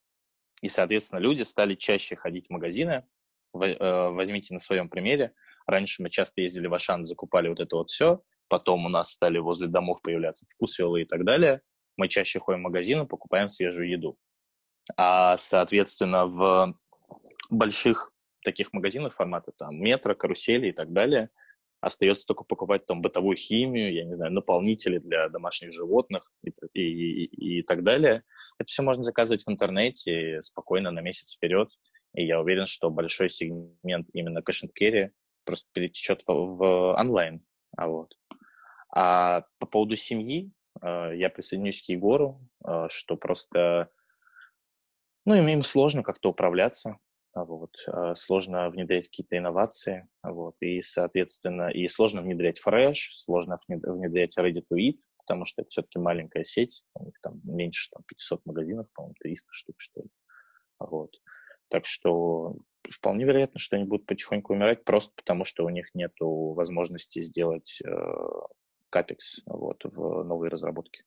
И, 0.62 0.68
соответственно, 0.68 1.20
люди 1.20 1.42
стали 1.42 1.74
чаще 1.74 2.16
ходить 2.16 2.46
в 2.48 2.50
магазины. 2.50 3.06
Э, 3.54 4.08
возьмите 4.10 4.54
на 4.54 4.60
своем 4.60 4.88
примере. 4.88 5.32
Раньше 5.66 6.02
мы 6.02 6.10
часто 6.10 6.40
ездили 6.40 6.66
в 6.66 6.74
Ашан, 6.74 7.02
закупали 7.02 7.48
вот 7.48 7.60
это 7.60 7.76
вот 7.76 7.90
все. 7.90 8.22
Потом 8.48 8.86
у 8.86 8.88
нас 8.88 9.12
стали 9.12 9.38
возле 9.38 9.66
домов 9.66 10.00
появляться 10.02 10.46
вкусвиллы 10.46 11.02
и 11.02 11.04
так 11.04 11.24
далее. 11.24 11.60
Мы 11.96 12.08
чаще 12.08 12.38
ходим 12.38 12.60
в 12.60 12.64
магазины, 12.64 13.06
покупаем 13.06 13.48
свежую 13.48 13.90
еду. 13.90 14.16
А, 14.96 15.36
соответственно, 15.36 16.26
в 16.26 16.74
больших 17.50 18.12
таких 18.44 18.72
магазинах 18.72 19.12
формата 19.12 19.52
там 19.56 19.80
метро, 19.80 20.14
карусели 20.14 20.68
и 20.68 20.72
так 20.72 20.92
далее– 20.92 21.30
Остается 21.86 22.26
только 22.26 22.42
покупать 22.42 22.84
там 22.84 23.00
бытовую 23.00 23.36
химию, 23.36 23.94
я 23.94 24.04
не 24.04 24.12
знаю, 24.12 24.32
наполнители 24.32 24.98
для 24.98 25.28
домашних 25.28 25.72
животных 25.72 26.32
и, 26.42 26.50
и, 26.72 26.82
и, 26.82 27.58
и 27.58 27.62
так 27.62 27.84
далее. 27.84 28.24
Это 28.58 28.66
все 28.66 28.82
можно 28.82 29.04
заказывать 29.04 29.44
в 29.44 29.48
интернете 29.48 30.40
спокойно 30.40 30.90
на 30.90 30.98
месяц 30.98 31.36
вперед. 31.36 31.68
И 32.12 32.26
я 32.26 32.40
уверен, 32.40 32.66
что 32.66 32.90
большой 32.90 33.28
сегмент 33.28 34.08
именно 34.12 34.40
and 34.40 34.70
carry 34.76 35.10
просто 35.44 35.68
перетечет 35.72 36.22
в, 36.26 36.32
в 36.32 36.94
онлайн. 36.98 37.46
А, 37.76 37.86
вот. 37.86 38.16
а 38.92 39.44
по 39.60 39.68
поводу 39.68 39.94
семьи, 39.94 40.50
э, 40.82 41.12
я 41.14 41.30
присоединюсь 41.30 41.82
к 41.86 41.88
Егору, 41.88 42.40
э, 42.66 42.88
что 42.88 43.16
просто 43.16 43.90
ну, 45.24 45.36
им, 45.36 45.46
им 45.46 45.62
сложно 45.62 46.02
как-то 46.02 46.30
управляться 46.30 46.98
вот, 47.44 47.76
а, 47.86 48.14
сложно 48.14 48.68
внедрять 48.70 49.08
какие-то 49.08 49.36
инновации, 49.36 50.08
вот, 50.22 50.56
и, 50.60 50.80
соответственно, 50.80 51.68
и 51.68 51.86
сложно 51.86 52.22
внедрять 52.22 52.58
фреш, 52.58 53.10
сложно 53.14 53.58
внедрять 53.68 54.36
ready 54.38 54.62
to 54.70 54.76
eat, 54.78 55.00
потому 55.18 55.44
что 55.44 55.62
это 55.62 55.68
все-таки 55.68 55.98
маленькая 55.98 56.44
сеть, 56.44 56.82
у 56.94 57.04
них 57.04 57.14
там 57.20 57.40
меньше 57.44 57.90
там, 57.90 58.02
500 58.06 58.46
магазинов, 58.46 58.86
по-моему, 58.94 59.14
300 59.20 59.48
штук, 59.50 59.74
что 59.78 60.02
ли. 60.02 60.08
Вот. 60.78 61.10
Так 61.68 61.84
что 61.84 62.56
вполне 62.88 63.24
вероятно, 63.24 63.58
что 63.58 63.76
они 63.76 63.84
будут 63.84 64.06
потихоньку 64.06 64.52
умирать 64.54 64.84
просто 64.84 65.12
потому, 65.16 65.44
что 65.44 65.64
у 65.64 65.68
них 65.68 65.94
нет 65.94 66.12
возможности 66.20 67.20
сделать 67.20 67.82
э, 67.84 67.90
капекс 68.90 69.40
вот, 69.46 69.82
в 69.84 70.22
новые 70.22 70.48
разработки. 70.48 71.04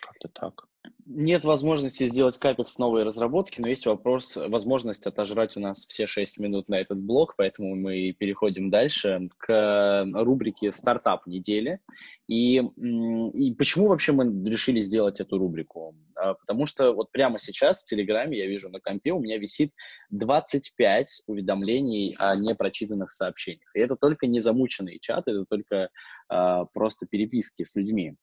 Как-то 0.00 0.28
так. 0.28 0.68
Нет 1.06 1.44
возможности 1.44 2.08
сделать 2.08 2.38
капекс 2.38 2.78
новой 2.78 3.04
разработки, 3.04 3.60
но 3.60 3.68
есть 3.68 3.86
вопрос, 3.86 4.36
возможность 4.36 5.06
отожрать 5.06 5.56
у 5.56 5.60
нас 5.60 5.86
все 5.86 6.06
6 6.06 6.38
минут 6.38 6.68
на 6.68 6.76
этот 6.76 6.98
блок, 6.98 7.34
поэтому 7.36 7.74
мы 7.74 8.12
переходим 8.12 8.70
дальше 8.70 9.28
к 9.38 10.06
рубрике 10.14 10.72
«Стартап 10.72 11.26
недели». 11.26 11.80
И, 12.26 12.56
и 12.58 13.54
почему 13.54 13.88
вообще 13.88 14.12
мы 14.12 14.24
решили 14.48 14.80
сделать 14.80 15.20
эту 15.20 15.36
рубрику? 15.38 15.94
А, 16.16 16.34
потому 16.34 16.64
что 16.64 16.92
вот 16.92 17.12
прямо 17.12 17.38
сейчас 17.38 17.82
в 17.82 17.86
Телеграме, 17.86 18.38
я 18.38 18.46
вижу 18.46 18.70
на 18.70 18.80
компе, 18.80 19.12
у 19.12 19.20
меня 19.20 19.36
висит 19.36 19.72
25 20.10 21.22
уведомлений 21.26 22.14
о 22.18 22.34
непрочитанных 22.34 23.12
сообщениях. 23.12 23.70
И 23.74 23.80
это 23.80 23.96
только 23.96 24.26
не 24.26 24.40
замученные 24.40 24.98
чаты, 25.00 25.32
это 25.32 25.44
только 25.44 25.90
а, 26.28 26.64
просто 26.66 27.06
переписки 27.06 27.62
с 27.62 27.74
людьми 27.74 28.16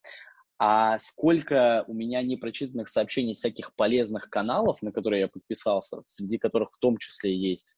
а 0.63 1.00
сколько 1.00 1.86
у 1.88 1.94
меня 1.96 2.22
непрочитанных 2.22 2.88
сообщений 2.88 3.34
всяких 3.34 3.74
полезных 3.74 4.30
каналов, 4.30 4.80
на 4.84 4.91
которые 4.91 5.22
я 5.22 5.27
подписался, 5.27 6.03
среди 6.06 6.38
которых 6.38 6.70
в 6.72 6.77
том 6.77 6.98
числе 6.98 7.36
есть 7.36 7.75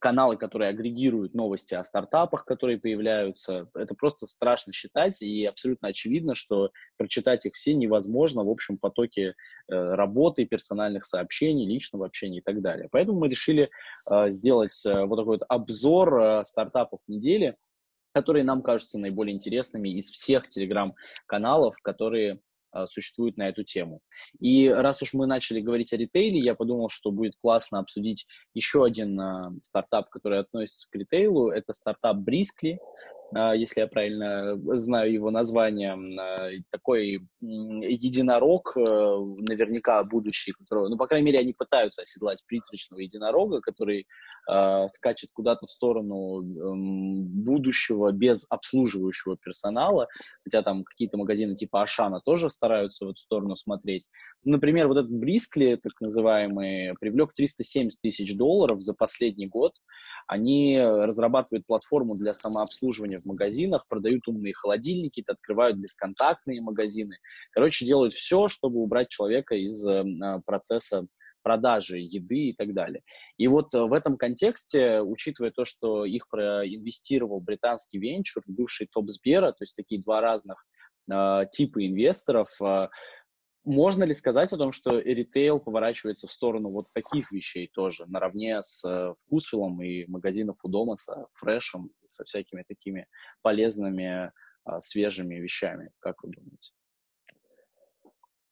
каналы, 0.00 0.38
которые 0.38 0.70
агрегируют 0.70 1.34
новости 1.34 1.74
о 1.74 1.84
стартапах, 1.84 2.46
которые 2.46 2.78
появляются. 2.78 3.68
Это 3.74 3.94
просто 3.94 4.24
страшно 4.24 4.72
считать, 4.72 5.20
и 5.20 5.44
абсолютно 5.44 5.88
очевидно, 5.88 6.34
что 6.34 6.70
прочитать 6.96 7.44
их 7.44 7.52
все 7.52 7.74
невозможно 7.74 8.44
в 8.44 8.48
общем 8.48 8.78
потоке 8.78 9.34
э, 9.68 9.74
работы, 9.74 10.46
персональных 10.46 11.04
сообщений, 11.04 11.66
личного 11.66 12.06
общения 12.06 12.38
и 12.38 12.42
так 12.42 12.62
далее. 12.62 12.88
Поэтому 12.90 13.18
мы 13.18 13.28
решили 13.28 13.68
э, 14.10 14.30
сделать 14.30 14.86
э, 14.86 15.04
вот 15.04 15.16
такой 15.16 15.36
вот 15.36 15.42
обзор 15.50 16.46
стартапов 16.46 17.00
недели, 17.08 17.56
которые 18.12 18.44
нам 18.44 18.62
кажутся 18.62 18.98
наиболее 18.98 19.34
интересными 19.34 19.88
из 19.90 20.10
всех 20.10 20.48
телеграм-каналов, 20.48 21.76
которые 21.82 22.40
а, 22.72 22.86
существуют 22.86 23.36
на 23.36 23.48
эту 23.48 23.64
тему. 23.64 24.00
И 24.38 24.68
раз 24.68 25.02
уж 25.02 25.12
мы 25.12 25.26
начали 25.26 25.60
говорить 25.60 25.92
о 25.92 25.96
ритейле, 25.96 26.40
я 26.40 26.54
подумал, 26.54 26.88
что 26.88 27.10
будет 27.10 27.34
классно 27.40 27.80
обсудить 27.80 28.26
еще 28.54 28.84
один 28.84 29.18
а, 29.20 29.52
стартап, 29.62 30.08
который 30.10 30.38
относится 30.38 30.88
к 30.88 30.94
ритейлу. 30.94 31.50
Это 31.50 31.72
стартап 31.72 32.18
Briskly. 32.18 32.78
А, 33.32 33.54
если 33.54 33.80
я 33.80 33.86
правильно 33.86 34.56
знаю 34.76 35.12
его 35.12 35.30
название, 35.30 35.96
а, 36.18 36.50
такой 36.70 37.20
единорог, 37.40 38.76
э, 38.76 38.80
наверняка 38.80 40.02
будущий, 40.02 40.52
который, 40.52 40.90
ну, 40.90 40.96
по 40.96 41.06
крайней 41.06 41.26
мере, 41.26 41.38
они 41.38 41.52
пытаются 41.52 42.02
оседлать 42.02 42.42
призрачного 42.46 43.00
единорога, 43.00 43.60
который 43.60 44.06
э, 44.50 44.88
скачет 44.88 45.30
куда-то 45.32 45.66
в 45.66 45.70
сторону 45.70 46.42
э, 46.42 46.74
будущего 46.74 48.10
без 48.10 48.46
обслуживающего 48.50 49.36
персонала, 49.36 50.08
хотя 50.44 50.62
там 50.62 50.82
какие-то 50.82 51.16
магазины 51.16 51.54
типа 51.54 51.82
Ашана 51.82 52.20
тоже 52.24 52.50
стараются 52.50 53.06
в 53.06 53.10
эту 53.10 53.20
сторону 53.20 53.54
смотреть. 53.54 54.08
Например, 54.42 54.88
вот 54.88 54.96
этот 54.96 55.12
Брискли, 55.12 55.76
так 55.76 55.92
называемый, 56.00 56.94
привлек 56.98 57.32
370 57.34 58.00
тысяч 58.00 58.36
долларов 58.36 58.80
за 58.80 58.94
последний 58.94 59.46
год. 59.46 59.74
Они 60.26 60.78
разрабатывают 60.80 61.66
платформу 61.66 62.14
для 62.14 62.32
самообслуживания 62.32 63.19
в 63.22 63.26
магазинах, 63.26 63.86
продают 63.88 64.26
умные 64.28 64.54
холодильники, 64.54 65.24
открывают 65.26 65.78
бесконтактные 65.78 66.60
магазины. 66.60 67.16
Короче, 67.52 67.84
делают 67.84 68.12
все, 68.12 68.48
чтобы 68.48 68.80
убрать 68.80 69.08
человека 69.08 69.54
из 69.54 69.86
э, 69.86 70.04
процесса 70.44 71.06
продажи 71.42 71.98
еды 71.98 72.50
и 72.50 72.52
так 72.54 72.74
далее. 72.74 73.02
И 73.36 73.46
вот 73.48 73.74
э, 73.74 73.82
в 73.82 73.92
этом 73.92 74.16
контексте, 74.16 75.00
учитывая 75.00 75.50
то, 75.50 75.64
что 75.64 76.04
их 76.04 76.28
проинвестировал 76.28 77.40
британский 77.40 77.98
венчур, 77.98 78.42
бывший 78.46 78.88
топ 78.92 79.08
Сбера, 79.08 79.52
то 79.52 79.62
есть 79.62 79.74
такие 79.74 80.00
два 80.00 80.20
разных 80.20 80.64
э, 81.10 81.42
типа 81.52 81.86
инвесторов, 81.86 82.50
э, 82.60 82.88
можно 83.64 84.04
ли 84.04 84.14
сказать 84.14 84.52
о 84.52 84.56
том, 84.56 84.72
что 84.72 84.98
ритейл 84.98 85.60
поворачивается 85.60 86.26
в 86.26 86.32
сторону 86.32 86.70
вот 86.70 86.86
таких 86.92 87.30
вещей 87.30 87.68
тоже, 87.72 88.06
наравне 88.06 88.62
с 88.62 88.84
э, 88.84 89.14
вкусвиллом 89.18 89.82
и 89.82 90.06
магазинов 90.06 90.58
у 90.62 90.68
дома, 90.68 90.96
со 90.96 91.26
фрешем, 91.34 91.90
со 92.06 92.24
всякими 92.24 92.62
такими 92.62 93.06
полезными, 93.42 94.32
а, 94.64 94.80
свежими 94.80 95.36
вещами? 95.36 95.90
Как 95.98 96.22
вы 96.22 96.30
думаете? 96.30 96.72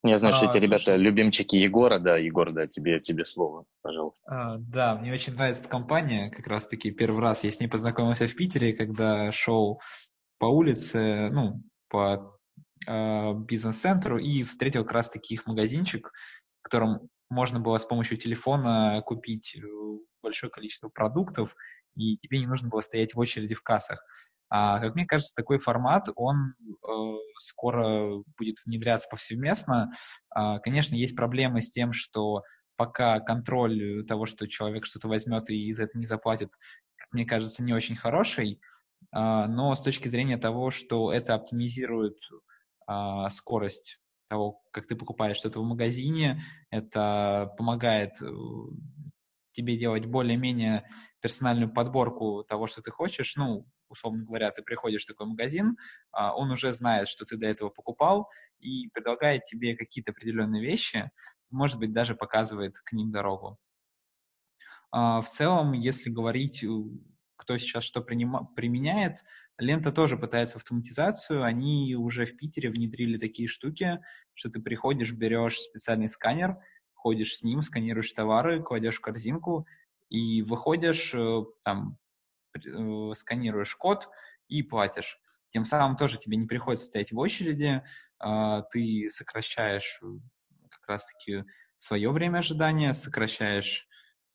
Я 0.04 0.16
знаю, 0.18 0.32
что 0.32 0.46
а, 0.46 0.48
эти 0.48 0.52
слушай, 0.52 0.66
ребята 0.66 0.96
любимчики 0.96 1.56
Егора, 1.56 1.98
да, 1.98 2.16
Егор, 2.16 2.52
да, 2.52 2.66
тебе, 2.66 3.00
тебе 3.00 3.24
слово, 3.24 3.64
пожалуйста. 3.82 4.32
А, 4.32 4.56
да, 4.58 4.94
мне 4.94 5.12
очень 5.12 5.34
нравится 5.34 5.62
эта 5.62 5.70
компания, 5.70 6.30
как 6.30 6.46
раз-таки 6.46 6.92
первый 6.92 7.20
раз 7.20 7.42
я 7.44 7.50
с 7.50 7.58
ней 7.58 7.66
познакомился 7.66 8.26
в 8.26 8.34
Питере, 8.34 8.74
когда 8.74 9.32
шел 9.32 9.80
по 10.38 10.46
улице, 10.46 11.30
ну, 11.30 11.62
по 11.88 12.37
э, 12.86 13.34
бизнес-центру 13.34 14.18
и 14.18 14.42
встретил 14.42 14.84
как 14.84 14.92
раз-таки 14.92 15.34
их 15.34 15.46
магазинчик, 15.46 16.12
в 16.60 16.62
котором 16.62 17.08
можно 17.30 17.60
было 17.60 17.76
с 17.76 17.84
помощью 17.84 18.16
телефона 18.16 19.02
купить 19.04 19.56
э, 19.56 19.60
большое 20.22 20.50
количество 20.50 20.88
продуктов, 20.88 21.54
и 21.94 22.16
тебе 22.16 22.38
не 22.38 22.46
нужно 22.46 22.68
было 22.68 22.80
стоять 22.80 23.14
в 23.14 23.18
очереди 23.18 23.54
в 23.54 23.62
кассах. 23.62 24.04
А, 24.50 24.80
как 24.80 24.94
мне 24.94 25.04
кажется, 25.04 25.34
такой 25.34 25.58
формат, 25.58 26.08
он 26.16 26.54
э, 26.66 27.16
скоро 27.38 28.22
будет 28.38 28.56
внедряться 28.64 29.08
повсеместно. 29.10 29.90
А, 30.30 30.58
конечно, 30.60 30.94
есть 30.94 31.14
проблемы 31.14 31.60
с 31.60 31.70
тем, 31.70 31.92
что 31.92 32.42
пока 32.76 33.20
контроль 33.20 34.06
того, 34.06 34.24
что 34.24 34.48
человек 34.48 34.86
что-то 34.86 35.08
возьмет 35.08 35.50
и 35.50 35.72
за 35.74 35.82
это 35.82 35.98
не 35.98 36.06
заплатит, 36.06 36.50
как 36.96 37.12
мне 37.12 37.26
кажется, 37.26 37.62
не 37.62 37.74
очень 37.74 37.96
хороший. 37.96 38.60
А, 39.12 39.46
но 39.46 39.74
с 39.74 39.82
точки 39.82 40.08
зрения 40.08 40.38
того, 40.38 40.70
что 40.70 41.12
это 41.12 41.34
оптимизирует 41.34 42.16
а, 42.88 43.28
скорость 43.28 44.00
того, 44.28 44.62
как 44.72 44.86
ты 44.86 44.96
покупаешь 44.96 45.36
что-то 45.36 45.60
в 45.60 45.64
магазине, 45.64 46.42
это 46.70 47.52
помогает 47.58 48.20
э, 48.22 48.26
тебе 49.52 49.76
делать 49.76 50.06
более-менее 50.06 50.88
персональную 51.20 51.70
подборку 51.70 52.44
того, 52.48 52.66
что 52.66 52.80
ты 52.80 52.90
хочешь. 52.90 53.36
Ну, 53.36 53.66
условно 53.88 54.24
говоря, 54.24 54.50
ты 54.52 54.62
приходишь 54.62 55.04
в 55.04 55.06
такой 55.06 55.26
магазин, 55.26 55.76
а, 56.12 56.34
он 56.34 56.50
уже 56.50 56.72
знает, 56.72 57.08
что 57.08 57.26
ты 57.26 57.36
до 57.36 57.46
этого 57.46 57.68
покупал, 57.68 58.30
и 58.58 58.88
предлагает 58.88 59.44
тебе 59.44 59.76
какие-то 59.76 60.12
определенные 60.12 60.62
вещи, 60.62 61.10
может 61.50 61.78
быть, 61.78 61.92
даже 61.92 62.14
показывает 62.14 62.78
к 62.78 62.92
ним 62.92 63.10
дорогу. 63.10 63.58
А, 64.90 65.20
в 65.20 65.28
целом, 65.28 65.72
если 65.72 66.08
говорить, 66.08 66.64
э, 66.64 66.68
кто 67.36 67.58
сейчас 67.58 67.84
что 67.84 68.00
применяет, 68.00 69.24
Лента 69.58 69.90
тоже 69.90 70.16
пытается 70.16 70.56
автоматизацию. 70.56 71.42
Они 71.42 71.96
уже 71.96 72.26
в 72.26 72.36
Питере 72.36 72.70
внедрили 72.70 73.18
такие 73.18 73.48
штуки, 73.48 74.00
что 74.34 74.50
ты 74.50 74.60
приходишь, 74.60 75.12
берешь 75.12 75.58
специальный 75.58 76.08
сканер, 76.08 76.58
ходишь 76.94 77.36
с 77.36 77.42
ним, 77.42 77.62
сканируешь 77.62 78.12
товары, 78.12 78.62
кладешь 78.62 78.96
в 78.96 79.00
корзинку 79.00 79.66
и 80.08 80.42
выходишь, 80.42 81.12
э, 81.14 81.42
там, 81.64 81.98
э, 82.54 83.12
сканируешь 83.14 83.74
код 83.74 84.08
и 84.48 84.62
платишь. 84.62 85.18
Тем 85.50 85.64
самым 85.64 85.96
тоже 85.96 86.18
тебе 86.18 86.36
не 86.36 86.46
приходится 86.46 86.86
стоять 86.86 87.12
в 87.12 87.18
очереди, 87.18 87.82
а, 88.18 88.62
ты 88.62 89.08
сокращаешь 89.10 89.98
э, 90.02 90.06
как 90.70 90.88
раз-таки 90.88 91.44
свое 91.78 92.10
время 92.10 92.38
ожидания, 92.38 92.92
сокращаешь, 92.92 93.86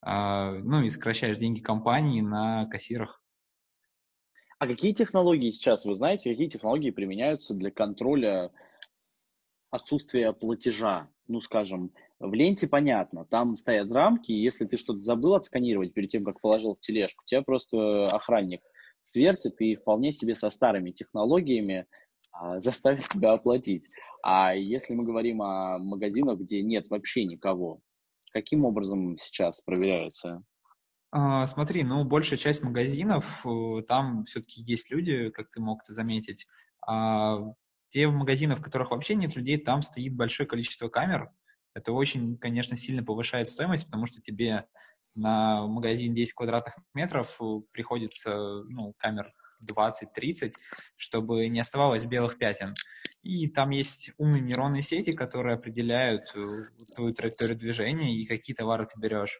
а, 0.01 0.53
ну 0.53 0.81
и 0.81 0.89
сокращаешь 0.89 1.37
деньги 1.37 1.59
компании 1.59 2.21
на 2.21 2.65
кассирах. 2.67 3.22
А 4.63 4.67
какие 4.67 4.93
технологии 4.93 5.51
сейчас, 5.51 5.83
вы 5.83 5.93
знаете, 5.93 6.29
какие 6.29 6.47
технологии 6.47 6.89
применяются 6.89 7.53
для 7.53 7.69
контроля 7.69 8.49
отсутствия 9.71 10.31
платежа? 10.31 11.09
Ну, 11.27 11.41
скажем, 11.41 11.91
в 12.21 12.33
ленте 12.33 12.69
понятно, 12.69 13.25
там 13.25 13.57
стоят 13.57 13.91
рамки, 13.91 14.31
и 14.31 14.41
если 14.41 14.63
ты 14.63 14.77
что-то 14.77 15.01
забыл 15.01 15.33
отсканировать 15.35 15.93
перед 15.93 16.07
тем, 16.11 16.23
как 16.23 16.39
положил 16.39 16.75
в 16.75 16.79
тележку, 16.79 17.25
тебя 17.25 17.41
просто 17.41 18.05
охранник 18.05 18.61
свертит 19.01 19.59
и 19.59 19.75
вполне 19.75 20.13
себе 20.13 20.33
со 20.33 20.49
старыми 20.49 20.91
технологиями 20.91 21.85
а, 22.31 22.59
заставит 22.61 23.05
тебя 23.09 23.33
оплатить. 23.33 23.89
А 24.23 24.55
если 24.55 24.93
мы 24.93 25.03
говорим 25.03 25.41
о 25.41 25.77
магазинах, 25.77 26.39
где 26.39 26.61
нет 26.61 26.89
вообще 26.89 27.25
никого, 27.25 27.81
каким 28.31 28.63
образом 28.63 29.17
сейчас 29.17 29.59
проверяется 29.59 30.29
а, 30.29 30.52
смотри, 31.47 31.83
ну, 31.83 32.03
большая 32.03 32.39
часть 32.39 32.63
магазинов, 32.63 33.45
э, 33.45 33.83
там 33.87 34.25
все-таки 34.25 34.61
есть 34.63 34.89
люди, 34.89 35.29
как 35.29 35.51
ты 35.51 35.59
мог 35.59 35.83
это 35.83 35.93
заметить. 35.93 36.47
А 36.87 37.37
те 37.89 38.07
магазины, 38.07 38.55
в 38.55 38.61
которых 38.61 38.89
вообще 38.91 39.13
нет 39.13 39.35
людей, 39.35 39.57
там 39.57 39.83
стоит 39.83 40.15
большое 40.15 40.49
количество 40.49 40.89
камер. 40.89 41.29
Это 41.75 41.91
очень, 41.91 42.37
конечно, 42.37 42.77
сильно 42.77 43.03
повышает 43.03 43.47
стоимость, 43.47 43.85
потому 43.85 44.07
что 44.07 44.21
тебе 44.21 44.65
на 45.15 45.67
магазин 45.67 46.15
10 46.15 46.33
квадратных 46.33 46.75
метров 46.95 47.37
э, 47.39 47.61
приходится, 47.71 48.63
ну, 48.67 48.93
камер 48.97 49.31
20-30, 49.69 50.53
чтобы 50.97 51.47
не 51.47 51.59
оставалось 51.59 52.05
белых 52.05 52.37
пятен. 52.37 52.73
И 53.21 53.47
там 53.47 53.69
есть 53.69 54.11
умные 54.17 54.41
нейронные 54.41 54.81
сети, 54.81 55.13
которые 55.13 55.55
определяют 55.55 56.23
э, 56.35 56.39
твою 56.95 57.13
траекторию 57.13 57.57
движения 57.57 58.15
и 58.15 58.25
какие 58.25 58.55
товары 58.55 58.87
ты 58.87 58.99
берешь. 58.99 59.39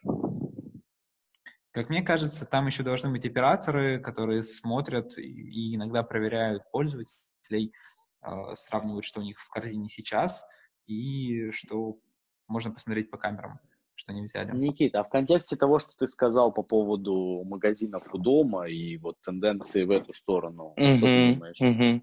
Как 1.74 1.88
мне 1.88 2.02
кажется, 2.02 2.46
там 2.46 2.68
еще 2.68 2.84
должны 2.84 3.10
быть 3.10 3.26
операторы, 3.26 3.98
которые 3.98 4.44
смотрят 4.44 5.18
и 5.18 5.74
иногда 5.74 6.04
проверяют 6.04 6.62
пользователей, 6.70 7.72
а, 8.20 8.54
сравнивают, 8.54 9.04
что 9.04 9.18
у 9.18 9.24
них 9.24 9.40
в 9.40 9.50
корзине 9.50 9.88
сейчас 9.88 10.46
и 10.86 11.50
что 11.50 11.98
можно 12.46 12.70
посмотреть 12.70 13.10
по 13.10 13.18
камерам, 13.18 13.58
что 13.96 14.12
они 14.12 14.22
взяли. 14.22 14.56
Никита, 14.56 15.00
а 15.00 15.02
в 15.02 15.08
контексте 15.08 15.56
того, 15.56 15.80
что 15.80 15.90
ты 15.98 16.06
сказал 16.06 16.52
по 16.52 16.62
поводу 16.62 17.42
магазинов 17.44 18.04
у 18.14 18.18
дома 18.18 18.68
и 18.68 18.96
вот 18.98 19.16
тенденции 19.22 19.82
в 19.82 19.90
эту 19.90 20.12
сторону, 20.12 20.74
mm-hmm. 20.78 20.90
что 20.92 21.00
ты 21.00 21.34
думаешь? 21.34 21.60
Mm-hmm. 21.60 22.00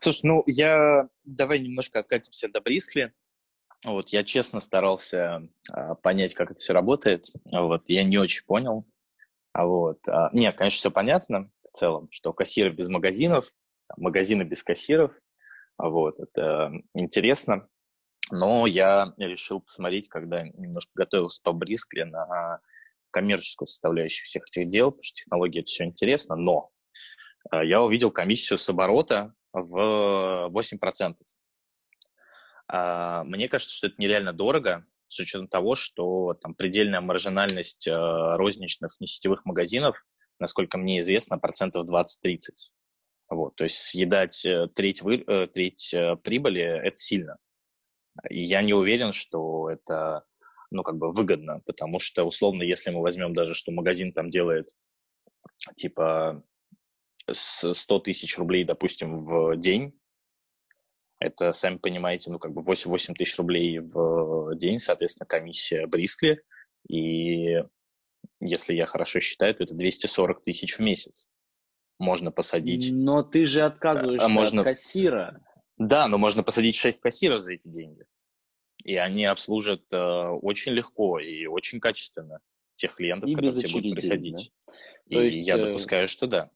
Слушай, 0.00 0.20
ну 0.24 0.42
я... 0.46 1.08
Давай 1.22 1.60
немножко 1.60 2.00
откатимся 2.00 2.48
до 2.48 2.60
Брискли. 2.60 3.12
Вот, 3.84 4.08
я 4.08 4.24
честно 4.24 4.58
старался 4.58 5.48
а, 5.70 5.94
понять, 5.94 6.34
как 6.34 6.50
это 6.50 6.58
все 6.58 6.72
работает. 6.72 7.26
Вот, 7.52 7.88
я 7.88 8.02
не 8.02 8.18
очень 8.18 8.44
понял. 8.44 8.84
А 9.52 9.66
вот. 9.66 10.08
А, 10.08 10.30
нет, 10.32 10.56
конечно, 10.56 10.76
все 10.76 10.90
понятно 10.90 11.50
в 11.60 11.68
целом, 11.68 12.08
что 12.10 12.32
кассиры 12.32 12.70
без 12.70 12.88
магазинов, 12.88 13.46
магазины 13.96 14.42
без 14.42 14.62
кассиров, 14.62 15.12
а 15.76 15.88
вот, 15.88 16.18
это 16.18 16.72
интересно. 16.94 17.68
Но 18.30 18.66
я 18.66 19.12
решил 19.18 19.60
посмотреть, 19.60 20.08
когда 20.08 20.42
немножко 20.42 20.92
готовился 20.94 21.42
по 21.42 21.52
Брискле 21.52 22.04
на 22.06 22.60
коммерческую 23.10 23.68
составляющую 23.68 24.24
всех 24.24 24.44
этих 24.44 24.68
дел, 24.68 24.90
потому 24.90 25.02
что 25.02 25.16
технологии 25.16 25.60
это 25.60 25.66
все 25.66 25.84
интересно, 25.84 26.34
но 26.34 26.70
а, 27.50 27.62
я 27.62 27.82
увидел 27.82 28.10
комиссию 28.10 28.58
с 28.58 28.68
оборота 28.70 29.34
в 29.52 30.50
8%. 30.54 31.16
Мне 33.26 33.48
кажется, 33.48 33.74
что 33.74 33.88
это 33.88 33.96
нереально 33.98 34.32
дорого, 34.32 34.86
с 35.12 35.20
учетом 35.20 35.48
того, 35.48 35.74
что 35.74 36.34
там 36.34 36.54
предельная 36.54 37.00
маржинальность 37.00 37.86
э, 37.86 37.92
розничных 37.92 38.96
несетевых 38.98 39.44
магазинов, 39.44 39.96
насколько 40.38 40.78
мне 40.78 41.00
известно, 41.00 41.38
процентов 41.38 41.86
20-30. 41.90 42.38
Вот, 43.28 43.54
то 43.56 43.64
есть 43.64 43.76
съедать 43.76 44.44
э, 44.44 44.68
треть, 44.74 45.02
вы, 45.02 45.22
э, 45.26 45.46
треть 45.48 45.94
прибыли– 46.22 46.62
это 46.84 46.96
сильно. 46.96 47.36
И 48.30 48.40
я 48.40 48.62
не 48.62 48.74
уверен, 48.74 49.12
что 49.12 49.70
это 49.70 50.24
ну, 50.70 50.82
как 50.82 50.96
бы 50.96 51.12
выгодно, 51.12 51.60
потому 51.66 51.98
что, 51.98 52.24
условно, 52.24 52.62
если 52.62 52.90
мы 52.90 53.02
возьмем 53.02 53.34
даже, 53.34 53.54
что 53.54 53.72
магазин 53.72 54.12
там 54.12 54.30
делает, 54.30 54.70
типа, 55.76 56.42
с 57.30 57.72
100 57.74 57.98
тысяч 58.00 58.38
рублей, 58.38 58.64
допустим, 58.64 59.24
в 59.24 59.56
день, 59.56 59.92
это, 61.22 61.52
сами 61.52 61.76
понимаете, 61.76 62.30
ну, 62.30 62.38
как 62.38 62.52
бы 62.52 62.62
8-8 62.62 63.14
тысяч 63.14 63.36
рублей 63.38 63.78
в 63.78 64.54
день, 64.56 64.78
соответственно, 64.78 65.26
комиссия 65.26 65.86
Брискли. 65.86 66.40
И 66.88 67.62
если 68.40 68.74
я 68.74 68.86
хорошо 68.86 69.20
считаю, 69.20 69.54
то 69.54 69.62
это 69.62 69.74
240 69.74 70.42
тысяч 70.42 70.78
в 70.78 70.80
месяц. 70.80 71.28
Можно 71.98 72.32
посадить... 72.32 72.90
Но 72.92 73.22
ты 73.22 73.44
же 73.44 73.62
отказываешься 73.62 74.26
а 74.26 74.28
можно... 74.28 74.62
от 74.62 74.66
кассира. 74.66 75.40
Да, 75.78 76.08
но 76.08 76.18
можно 76.18 76.42
посадить 76.42 76.76
6 76.76 77.00
кассиров 77.00 77.40
за 77.40 77.54
эти 77.54 77.68
деньги. 77.68 78.04
И 78.84 78.96
они 78.96 79.24
обслужат 79.24 79.84
э, 79.92 80.26
очень 80.42 80.72
легко 80.72 81.20
и 81.20 81.46
очень 81.46 81.78
качественно 81.78 82.40
тех 82.74 82.96
клиентов, 82.96 83.30
и 83.30 83.34
которые 83.34 83.60
тебе 83.60 83.72
будут 83.72 83.94
приходить. 83.94 84.52
Да? 85.06 85.22
И 85.22 85.26
есть, 85.26 85.46
я 85.46 85.56
э... 85.56 85.66
допускаю, 85.66 86.08
что 86.08 86.26
да. 86.26 86.50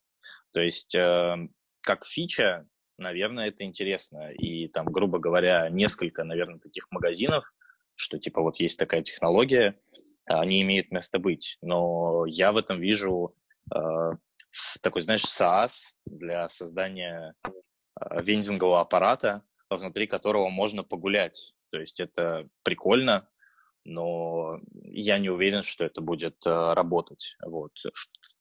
То 0.52 0.60
есть, 0.60 0.94
э, 0.96 1.36
как 1.82 2.04
фича, 2.04 2.66
наверное, 2.98 3.48
это 3.48 3.64
интересно. 3.64 4.32
И 4.32 4.68
там, 4.68 4.86
грубо 4.86 5.18
говоря, 5.18 5.68
несколько, 5.68 6.24
наверное, 6.24 6.58
таких 6.58 6.90
магазинов, 6.90 7.52
что 7.94 8.18
типа 8.18 8.42
вот 8.42 8.56
есть 8.60 8.78
такая 8.78 9.02
технология, 9.02 9.78
они 10.24 10.62
имеют 10.62 10.90
место 10.90 11.18
быть. 11.18 11.58
Но 11.62 12.24
я 12.26 12.52
в 12.52 12.56
этом 12.56 12.80
вижу 12.80 13.34
э, 13.74 14.10
такой, 14.82 15.00
знаешь, 15.00 15.24
SaaS 15.24 15.92
для 16.04 16.48
создания 16.48 17.34
э, 17.44 18.22
вендингового 18.22 18.80
аппарата, 18.80 19.42
внутри 19.70 20.06
которого 20.06 20.48
можно 20.48 20.82
погулять. 20.82 21.54
То 21.70 21.78
есть 21.78 22.00
это 22.00 22.48
прикольно, 22.62 23.28
но 23.84 24.60
я 24.82 25.18
не 25.18 25.30
уверен, 25.30 25.62
что 25.62 25.84
это 25.84 26.00
будет 26.00 26.44
э, 26.44 26.72
работать. 26.74 27.36
Вот. 27.44 27.72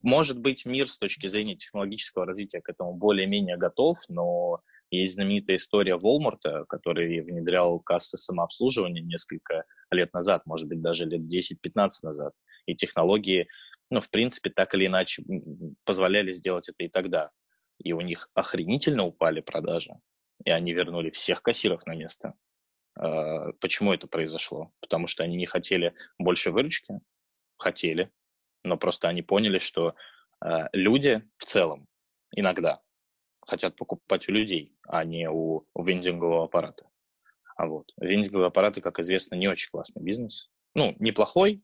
Может 0.06 0.40
быть, 0.40 0.68
мир 0.68 0.88
с 0.88 1.00
точки 1.00 1.26
зрения 1.26 1.56
технологического 1.56 2.28
развития 2.28 2.62
к 2.62 2.70
этому 2.70 2.94
более-менее 2.94 3.58
готов, 3.58 3.98
но 4.08 4.62
есть 4.92 5.16
знаменитая 5.16 5.58
история 5.58 5.98
Walmart, 5.98 6.66
который 6.70 7.22
внедрял 7.22 7.80
кассы 7.80 8.16
самообслуживания 8.16 9.02
несколько 9.02 9.66
лет 9.90 10.14
назад, 10.14 10.46
может 10.46 10.68
быть, 10.68 10.80
даже 10.80 11.08
лет 11.08 11.22
10-15 11.22 11.90
назад. 12.04 12.34
И 12.68 12.76
технологии, 12.76 13.48
ну, 13.90 14.00
в 14.00 14.12
принципе, 14.12 14.52
так 14.52 14.76
или 14.76 14.86
иначе 14.86 15.24
позволяли 15.86 16.32
сделать 16.32 16.70
это 16.70 16.84
и 16.84 16.88
тогда. 16.88 17.32
И 17.80 17.92
у 17.92 18.02
них 18.02 18.30
охренительно 18.36 19.06
упали 19.06 19.42
продажи. 19.42 19.96
И 20.44 20.52
они 20.52 20.72
вернули 20.72 21.10
всех 21.10 21.42
кассиров 21.42 21.84
на 21.88 21.96
место. 21.96 22.36
А, 22.96 23.54
почему 23.54 23.92
это 23.92 24.06
произошло? 24.06 24.72
Потому 24.82 25.08
что 25.08 25.24
они 25.24 25.36
не 25.36 25.48
хотели 25.48 25.96
больше 26.20 26.52
выручки? 26.52 27.00
Хотели. 27.58 28.12
Но 28.66 28.78
просто 28.78 29.08
они 29.08 29.22
поняли, 29.22 29.60
что 29.60 29.96
а, 30.42 30.70
люди 30.74 31.22
в 31.38 31.46
целом 31.46 31.88
иногда 32.36 32.82
хотят 33.46 33.76
покупать 33.76 34.28
у 34.28 34.32
людей, 34.32 34.76
а 34.88 35.04
не 35.06 35.30
у, 35.30 35.68
у 35.74 35.84
вендингового 35.84 36.46
аппарата. 36.46 36.90
А 37.58 37.68
вот. 37.68 37.92
Вендинговые 37.98 38.48
аппараты, 38.48 38.82
как 38.82 39.00
известно, 39.00 39.36
не 39.36 39.48
очень 39.48 39.70
классный 39.70 40.02
бизнес. 40.02 40.50
Ну, 40.74 40.96
неплохой, 41.00 41.64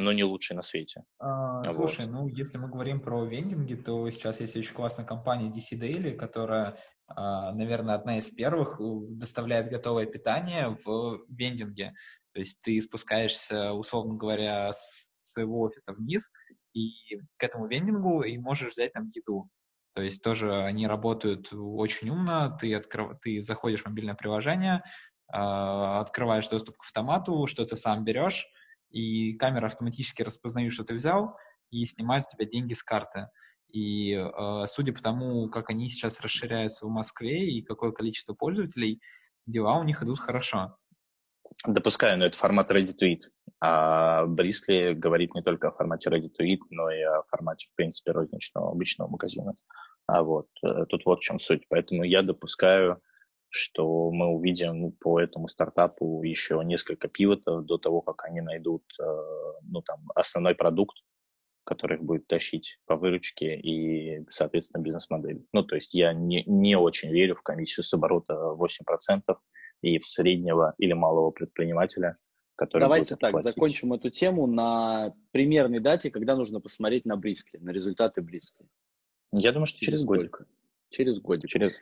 но 0.00 0.12
не 0.12 0.24
лучший 0.24 0.56
на 0.56 0.62
свете. 0.62 1.04
А, 1.20 1.62
вот. 1.62 1.74
Слушай, 1.74 2.06
ну 2.06 2.26
если 2.26 2.58
мы 2.58 2.68
говорим 2.68 3.00
про 3.00 3.24
вендинги, 3.24 3.74
то 3.74 4.10
сейчас 4.10 4.40
есть 4.40 4.56
очень 4.56 4.74
классная 4.74 5.06
компания 5.06 5.48
DC 5.48 5.78
Daily, 5.78 6.16
которая, 6.16 6.76
а, 7.06 7.52
наверное, 7.52 7.94
одна 7.94 8.18
из 8.18 8.30
первых 8.30 8.80
э, 8.80 8.84
доставляет 9.10 9.70
готовое 9.70 10.06
питание 10.06 10.76
в 10.84 11.24
вендинге. 11.28 11.94
То 12.32 12.40
есть 12.40 12.60
ты 12.62 12.80
спускаешься, 12.80 13.72
условно 13.72 14.14
говоря, 14.14 14.72
с 14.72 15.11
своего 15.24 15.60
офиса 15.60 15.92
вниз 15.92 16.30
и 16.72 16.90
к 17.36 17.44
этому 17.44 17.66
вендингу 17.66 18.22
и 18.22 18.38
можешь 18.38 18.72
взять 18.72 18.92
там 18.92 19.10
еду. 19.14 19.48
То 19.94 20.02
есть 20.02 20.22
тоже 20.22 20.54
они 20.64 20.86
работают 20.86 21.52
очень 21.52 22.10
умно. 22.10 22.56
Ты, 22.60 22.74
открыв... 22.74 23.18
ты 23.20 23.42
заходишь 23.42 23.82
в 23.82 23.86
мобильное 23.86 24.14
приложение, 24.14 24.82
а, 25.28 26.00
открываешь 26.00 26.48
доступ 26.48 26.78
к 26.78 26.84
автомату, 26.84 27.46
что 27.46 27.64
ты 27.66 27.76
сам 27.76 28.04
берешь, 28.04 28.46
и 28.90 29.34
камера 29.34 29.66
автоматически 29.66 30.22
распознает, 30.22 30.72
что 30.72 30.84
ты 30.84 30.94
взял, 30.94 31.36
и 31.70 31.84
снимает 31.84 32.26
у 32.26 32.36
тебя 32.36 32.46
деньги 32.46 32.74
с 32.74 32.82
карты. 32.82 33.28
И 33.72 34.12
э, 34.12 34.66
судя 34.68 34.92
по 34.92 35.02
тому, 35.02 35.48
как 35.48 35.70
они 35.70 35.88
сейчас 35.88 36.20
расширяются 36.20 36.86
в 36.86 36.90
Москве 36.90 37.50
и 37.50 37.62
какое 37.62 37.90
количество 37.92 38.34
пользователей, 38.34 39.00
дела 39.46 39.78
у 39.78 39.82
них 39.82 40.02
идут 40.02 40.18
хорошо. 40.18 40.76
Допускаю, 41.66 42.18
но 42.18 42.26
это 42.26 42.36
формат 42.36 42.70
ready 42.70 42.94
to 42.98 43.06
eat. 43.06 43.22
А 43.60 44.26
Брисли 44.26 44.94
говорит 44.94 45.34
не 45.34 45.42
только 45.42 45.68
о 45.68 45.72
формате 45.72 46.10
ready 46.10 46.28
to 46.28 46.44
eat, 46.44 46.60
но 46.70 46.90
и 46.90 47.00
о 47.02 47.22
формате, 47.28 47.68
в 47.70 47.74
принципе, 47.74 48.12
розничного 48.12 48.70
обычного 48.70 49.08
магазина. 49.08 49.54
А 50.06 50.22
вот 50.22 50.48
э, 50.64 50.86
тут 50.88 51.04
вот 51.04 51.20
в 51.20 51.22
чем 51.22 51.38
суть. 51.38 51.64
Поэтому 51.68 52.02
я 52.02 52.22
допускаю, 52.22 53.00
что 53.48 54.10
мы 54.10 54.28
увидим 54.28 54.92
по 54.92 55.20
этому 55.20 55.46
стартапу 55.46 56.22
еще 56.22 56.60
несколько 56.64 57.08
пивотов 57.08 57.64
до 57.66 57.78
того, 57.78 58.00
как 58.00 58.24
они 58.24 58.40
найдут 58.40 58.82
э, 59.00 59.04
ну, 59.62 59.82
там, 59.82 60.10
основной 60.14 60.54
продукт, 60.54 60.96
который 61.64 61.98
их 61.98 62.02
будет 62.02 62.26
тащить 62.26 62.78
по 62.86 62.96
выручке 62.96 63.56
и, 63.56 64.24
соответственно, 64.28 64.82
бизнес-модель. 64.82 65.46
Ну, 65.52 65.62
то 65.62 65.74
есть 65.74 65.94
я 65.94 66.12
не, 66.12 66.42
не 66.46 66.76
очень 66.76 67.10
верю 67.12 67.36
в 67.36 67.42
комиссию 67.42 67.84
с 67.84 67.92
оборота 67.92 68.34
8% 68.34 69.20
и 69.82 69.98
в 69.98 70.06
среднего 70.06 70.74
или 70.78 70.92
малого 70.92 71.30
предпринимателя, 71.30 72.16
который 72.56 72.82
Давайте 72.82 73.16
так, 73.16 73.32
платить. 73.32 73.52
закончим 73.52 73.92
эту 73.92 74.10
тему 74.10 74.46
на 74.46 75.14
примерной 75.32 75.80
дате, 75.80 76.10
когда 76.10 76.36
нужно 76.36 76.60
посмотреть 76.60 77.04
на 77.04 77.16
Брискли, 77.16 77.58
на 77.58 77.70
результаты 77.70 78.22
Брискли. 78.22 78.66
Я 79.32 79.52
думаю, 79.52 79.66
что 79.66 79.80
через, 79.80 80.00
через 80.00 80.04
годик. 80.04 80.46
Через 80.90 81.20
годик. 81.20 81.50
Через... 81.50 81.72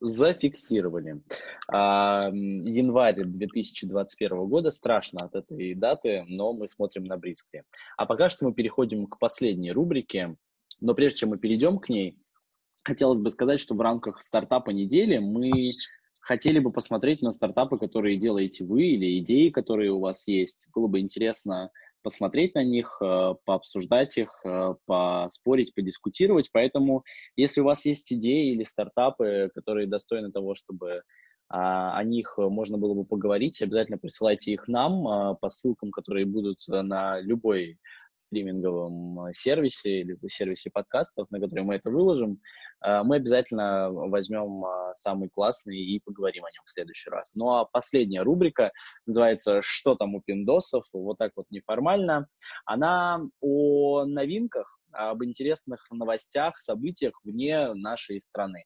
Зафиксировали. 0.00 1.22
А, 1.68 2.28
январь 2.32 3.24
2021 3.24 4.46
года. 4.46 4.72
Страшно 4.72 5.20
от 5.20 5.34
этой 5.36 5.74
даты, 5.74 6.24
но 6.28 6.52
мы 6.52 6.68
смотрим 6.68 7.04
на 7.04 7.16
Брискли. 7.16 7.62
А 7.96 8.06
пока 8.06 8.28
что 8.28 8.46
мы 8.46 8.52
переходим 8.52 9.06
к 9.06 9.18
последней 9.18 9.72
рубрике. 9.72 10.36
Но 10.80 10.94
прежде 10.94 11.20
чем 11.20 11.30
мы 11.30 11.38
перейдем 11.38 11.78
к 11.78 11.88
ней, 11.88 12.18
хотелось 12.82 13.20
бы 13.20 13.30
сказать, 13.30 13.60
что 13.60 13.74
в 13.74 13.80
рамках 13.80 14.22
стартапа 14.22 14.70
недели 14.70 15.18
мы 15.18 15.74
хотели 16.20 16.58
бы 16.58 16.72
посмотреть 16.72 17.22
на 17.22 17.32
стартапы, 17.32 17.78
которые 17.78 18.16
делаете 18.16 18.64
вы, 18.64 18.82
или 18.82 19.18
идеи, 19.18 19.50
которые 19.50 19.90
у 19.90 20.00
вас 20.00 20.28
есть. 20.28 20.68
Было 20.74 20.86
бы 20.86 21.00
интересно 21.00 21.70
посмотреть 22.02 22.54
на 22.54 22.64
них, 22.64 22.98
э, 23.02 23.34
пообсуждать 23.44 24.16
их, 24.16 24.40
э, 24.44 24.74
поспорить, 24.86 25.74
подискутировать. 25.74 26.50
Поэтому, 26.52 27.04
если 27.36 27.60
у 27.60 27.64
вас 27.64 27.84
есть 27.84 28.12
идеи 28.12 28.52
или 28.52 28.64
стартапы, 28.64 29.50
которые 29.54 29.86
достойны 29.86 30.30
того, 30.30 30.54
чтобы 30.54 31.02
а, 31.52 31.98
о 31.98 32.04
них 32.04 32.34
можно 32.38 32.78
было 32.78 32.94
бы 32.94 33.04
поговорить, 33.04 33.60
обязательно 33.60 33.98
присылайте 33.98 34.52
их 34.52 34.68
нам 34.68 35.08
а, 35.08 35.34
по 35.34 35.50
ссылкам, 35.50 35.90
которые 35.90 36.24
будут 36.24 36.58
на 36.68 37.20
любой 37.20 37.78
стриминговом 38.20 39.26
э, 39.26 39.32
сервисе 39.32 40.00
или 40.00 40.16
сервисе 40.28 40.70
подкастов, 40.70 41.30
на 41.30 41.40
который 41.40 41.64
мы 41.64 41.76
это 41.76 41.90
выложим, 41.90 42.40
э, 42.84 43.02
мы 43.02 43.16
обязательно 43.16 43.90
возьмем 43.90 44.64
э, 44.64 44.94
самый 44.94 45.28
классный 45.28 45.78
и 45.78 46.00
поговорим 46.00 46.44
о 46.44 46.50
нем 46.50 46.62
в 46.64 46.70
следующий 46.70 47.10
раз. 47.10 47.34
Ну 47.34 47.50
а 47.50 47.64
последняя 47.64 48.22
рубрика 48.22 48.72
называется 49.06 49.60
«Что 49.62 49.94
там 49.94 50.14
у 50.14 50.22
пиндосов?» 50.22 50.84
Вот 50.92 51.18
так 51.18 51.32
вот 51.36 51.46
неформально. 51.50 52.28
Она 52.64 53.20
о 53.40 54.04
новинках, 54.04 54.78
об 54.92 55.22
интересных 55.24 55.86
новостях, 55.90 56.60
событиях 56.60 57.20
вне 57.24 57.72
нашей 57.74 58.20
страны. 58.20 58.64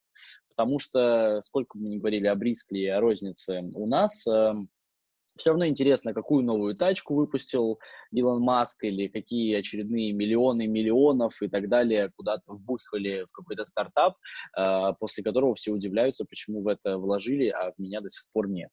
Потому 0.49 0.79
что, 0.79 1.41
сколько 1.41 1.77
бы 1.77 1.83
мы 1.83 1.89
ни 1.89 1.97
говорили 1.97 2.27
о 2.27 2.35
Брискле 2.35 2.83
и 2.83 2.87
о 2.87 3.01
рознице 3.01 3.61
у 3.73 3.87
нас, 3.87 4.25
все 5.37 5.49
равно 5.49 5.67
интересно, 5.67 6.13
какую 6.13 6.43
новую 6.43 6.75
тачку 6.75 7.15
выпустил 7.15 7.79
Илон 8.11 8.41
Маск 8.41 8.83
или 8.83 9.07
какие 9.07 9.55
очередные 9.55 10.13
миллионы 10.13 10.67
миллионов 10.67 11.41
и 11.41 11.47
так 11.47 11.67
далее 11.69 12.11
куда-то 12.15 12.53
вбухали 12.53 13.25
в 13.27 13.31
какой-то 13.31 13.65
стартап, 13.65 14.15
э, 14.57 14.93
после 14.99 15.23
которого 15.23 15.55
все 15.55 15.71
удивляются, 15.71 16.25
почему 16.25 16.61
в 16.61 16.67
это 16.67 16.97
вложили, 16.97 17.49
а 17.49 17.71
в 17.71 17.79
меня 17.79 18.01
до 18.01 18.09
сих 18.09 18.25
пор 18.33 18.49
нет. 18.49 18.69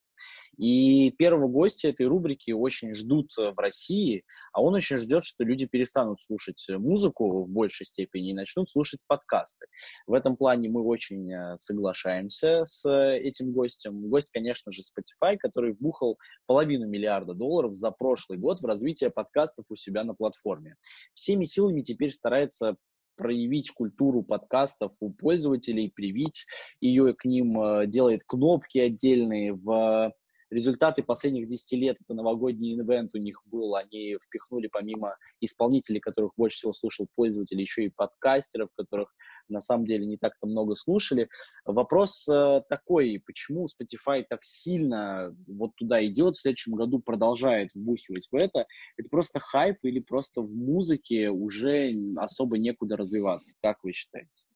И 0.59 1.11
первого 1.13 1.49
гостя 1.49 1.89
этой 1.89 2.07
рубрики 2.07 2.51
очень 2.51 2.93
ждут 2.95 3.33
в 3.37 3.59
России, 3.59 4.23
а 4.53 4.63
он 4.63 4.75
очень 4.75 4.99
ждет, 4.99 5.25
что 5.25 5.45
люди 5.45 5.67
перестанут 5.67 6.21
слушать 6.21 6.65
музыку 6.69 7.43
в 7.43 7.53
большей 7.53 7.87
степени 7.87 8.31
и 8.31 8.35
начнут 8.35 8.71
слушать 8.71 9.01
подкасты. 9.07 9.67
В 10.07 10.13
этом 10.13 10.37
плане 10.37 10.69
мы 10.69 10.83
очень 10.83 11.33
э, 11.33 11.57
соглашаемся 11.57 12.65
с 12.65 12.87
этим 12.87 13.53
гостем. 13.53 14.09
Гость, 14.11 14.31
конечно 14.31 14.73
же, 14.73 14.83
Spotify, 14.83 15.37
который 15.39 15.73
вбухал 15.73 16.19
половину 16.53 16.87
миллиарда 16.87 17.33
долларов 17.33 17.73
за 17.73 17.91
прошлый 17.91 18.39
год 18.39 18.61
в 18.61 18.67
развитие 18.67 19.09
подкастов 19.09 19.65
у 19.71 19.77
себя 19.77 20.05
на 20.05 20.13
платформе. 20.13 20.77
Всеми 21.15 21.47
силами 21.47 21.81
теперь 21.81 22.13
старается 22.13 22.77
проявить 23.17 23.71
культуру 23.71 24.23
подкастов 24.23 24.93
у 25.01 25.11
пользователей, 25.15 25.91
привить 25.91 26.45
ее 26.79 27.15
к 27.15 27.25
ним, 27.25 27.59
э, 27.59 27.87
делает 27.87 28.21
кнопки 28.27 28.77
отдельные 28.77 29.55
в 29.55 30.13
результаты 30.51 31.03
последних 31.03 31.47
10 31.47 31.73
лет, 31.79 31.97
это 32.05 32.13
новогодний 32.13 32.75
инвент 32.75 33.15
у 33.15 33.19
них 33.19 33.41
был, 33.47 33.75
они 33.75 34.19
впихнули 34.27 34.69
помимо 34.71 35.17
исполнителей, 35.41 36.01
которых 36.01 36.33
больше 36.37 36.59
всего 36.59 36.75
слушал 36.75 37.07
пользователь, 37.15 37.59
еще 37.59 37.87
и 37.87 37.89
подкастеров, 37.97 38.69
которых 38.77 39.09
на 39.49 39.61
самом 39.61 39.85
деле 39.85 40.07
не 40.07 40.17
так-то 40.17 40.47
много 40.47 40.75
слушали. 40.75 41.29
Вопрос 41.65 42.29
э, 42.29 42.63
такой, 42.69 43.23
почему 43.25 43.67
Spotify 43.67 44.25
так 44.29 44.41
сильно 44.43 45.35
вот 45.47 45.73
туда 45.77 46.05
идет, 46.07 46.35
в 46.35 46.41
следующем 46.41 46.75
году 46.75 47.01
продолжает 47.01 47.71
вбухивать 47.75 48.29
в 48.31 48.35
это? 48.37 48.67
Это 48.97 49.09
просто 49.09 49.41
хайп 49.41 49.79
или 49.83 50.01
просто 50.01 50.41
в 50.43 50.51
музыке 50.51 51.31
уже 51.31 51.93
особо 52.17 52.59
некуда 52.59 52.97
развиваться? 52.97 53.55
Как 53.63 53.79
вы 53.83 53.93
считаете? 53.93 54.47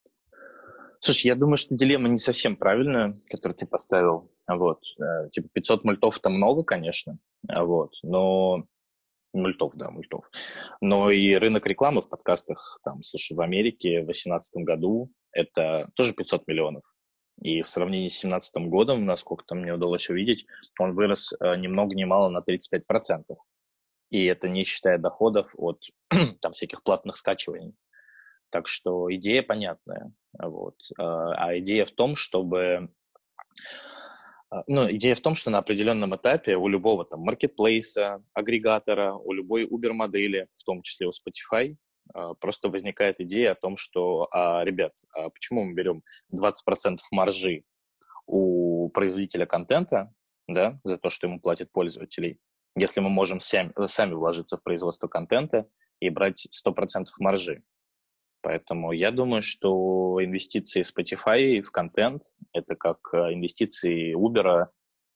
Слушай, 1.01 1.29
я 1.29 1.35
думаю, 1.37 1.57
что 1.57 1.75
дилемма 1.75 2.09
не 2.09 2.17
совсем 2.17 2.57
правильная, 2.57 3.17
которую 3.29 3.57
ты 3.57 3.67
поставил. 3.67 4.31
Вот. 4.49 4.81
Э, 5.01 5.29
типа 5.31 5.49
500 5.53 5.85
мультов 5.85 6.19
это 6.19 6.31
много, 6.31 6.63
конечно, 6.63 7.19
вот, 7.49 7.93
но 8.03 8.65
мультов, 9.33 9.75
да, 9.77 9.91
мультов. 9.91 10.31
Но 10.81 11.11
и 11.11 11.35
рынок 11.35 11.67
рекламы 11.67 12.01
в 12.01 12.09
подкастах, 12.09 12.81
там, 12.85 13.03
слушай, 13.03 13.35
в 13.35 13.41
Америке 13.41 14.01
в 14.01 14.07
2018 14.07 14.65
году 14.65 15.11
это 15.33 15.91
тоже 15.95 16.15
500 16.15 16.47
миллионов. 16.47 16.85
И 17.43 17.61
в 17.61 17.67
сравнении 17.67 18.09
с 18.09 18.23
2017 18.23 18.69
годом, 18.69 19.05
насколько 19.05 19.45
там 19.47 19.59
мне 19.59 19.75
удалось 19.75 20.09
увидеть, 20.09 20.47
он 20.81 20.95
вырос 20.95 21.35
э, 21.39 21.57
ни 21.57 21.67
много 21.67 21.95
ни 21.95 22.05
мало 22.05 22.31
на 22.31 22.39
35%. 22.39 23.37
И 24.11 24.25
это 24.25 24.49
не 24.49 24.65
считая 24.65 24.99
доходов 24.99 25.53
от 25.57 25.81
там 26.41 26.53
всяких 26.53 26.83
платных 26.83 27.17
скачиваний. 27.17 27.75
Так 28.51 28.69
что 28.69 29.13
идея 29.15 29.43
понятная. 29.43 30.13
Вот. 30.39 30.77
Э, 30.99 31.03
а 31.03 31.59
идея 31.59 31.85
в 31.85 31.91
том, 31.91 32.17
чтобы 32.17 32.89
ну, 34.67 34.91
идея 34.91 35.15
в 35.15 35.21
том, 35.21 35.35
что 35.35 35.51
на 35.51 35.59
определенном 35.59 36.15
этапе 36.15 36.57
у 36.57 36.69
любого 36.69 37.05
там 37.05 37.21
маркетплейса, 37.21 38.23
агрегатора, 38.33 39.15
у 39.15 39.33
любой 39.33 39.67
Uber-модели, 39.67 40.49
в 40.55 40.65
том 40.65 40.83
числе 40.83 41.09
у 41.09 41.11
Spotify, 41.11 41.77
а, 42.15 42.35
просто 42.35 42.69
возникает 42.69 43.21
идея 43.21 43.53
о 43.53 43.55
том, 43.57 43.77
что, 43.77 44.29
а, 44.31 44.65
ребят, 44.65 44.93
а 45.15 45.31
почему 45.31 45.65
мы 45.65 45.75
берем 45.75 46.03
20% 46.31 46.99
маржи 47.11 47.65
у 48.27 48.89
производителя 48.91 49.47
контента, 49.47 50.13
да, 50.49 50.81
за 50.85 50.99
то, 50.99 51.11
что 51.11 51.27
ему 51.27 51.41
платят 51.41 51.73
пользователей, 51.73 52.39
если 52.77 53.01
мы 53.01 53.09
можем 53.09 53.41
сами, 53.41 53.73
сами 53.87 54.15
вложиться 54.15 54.59
в 54.59 54.63
производство 54.63 55.09
контента 55.09 55.67
и 56.01 56.11
брать 56.11 56.47
100% 56.51 57.07
маржи. 57.19 57.63
Поэтому 58.47 58.93
я 58.93 59.11
думаю, 59.11 59.43
что 59.43 60.25
инвестиции 60.25 60.83
Spotify 60.83 61.61
в 61.63 61.73
контент– 61.73 62.23
это 62.53 62.77
как 62.77 62.99
э, 63.13 63.33
инвестиции 63.33 64.15
Uber 64.15 64.67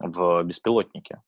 в 0.01 0.43
беспилотники. 0.43 1.23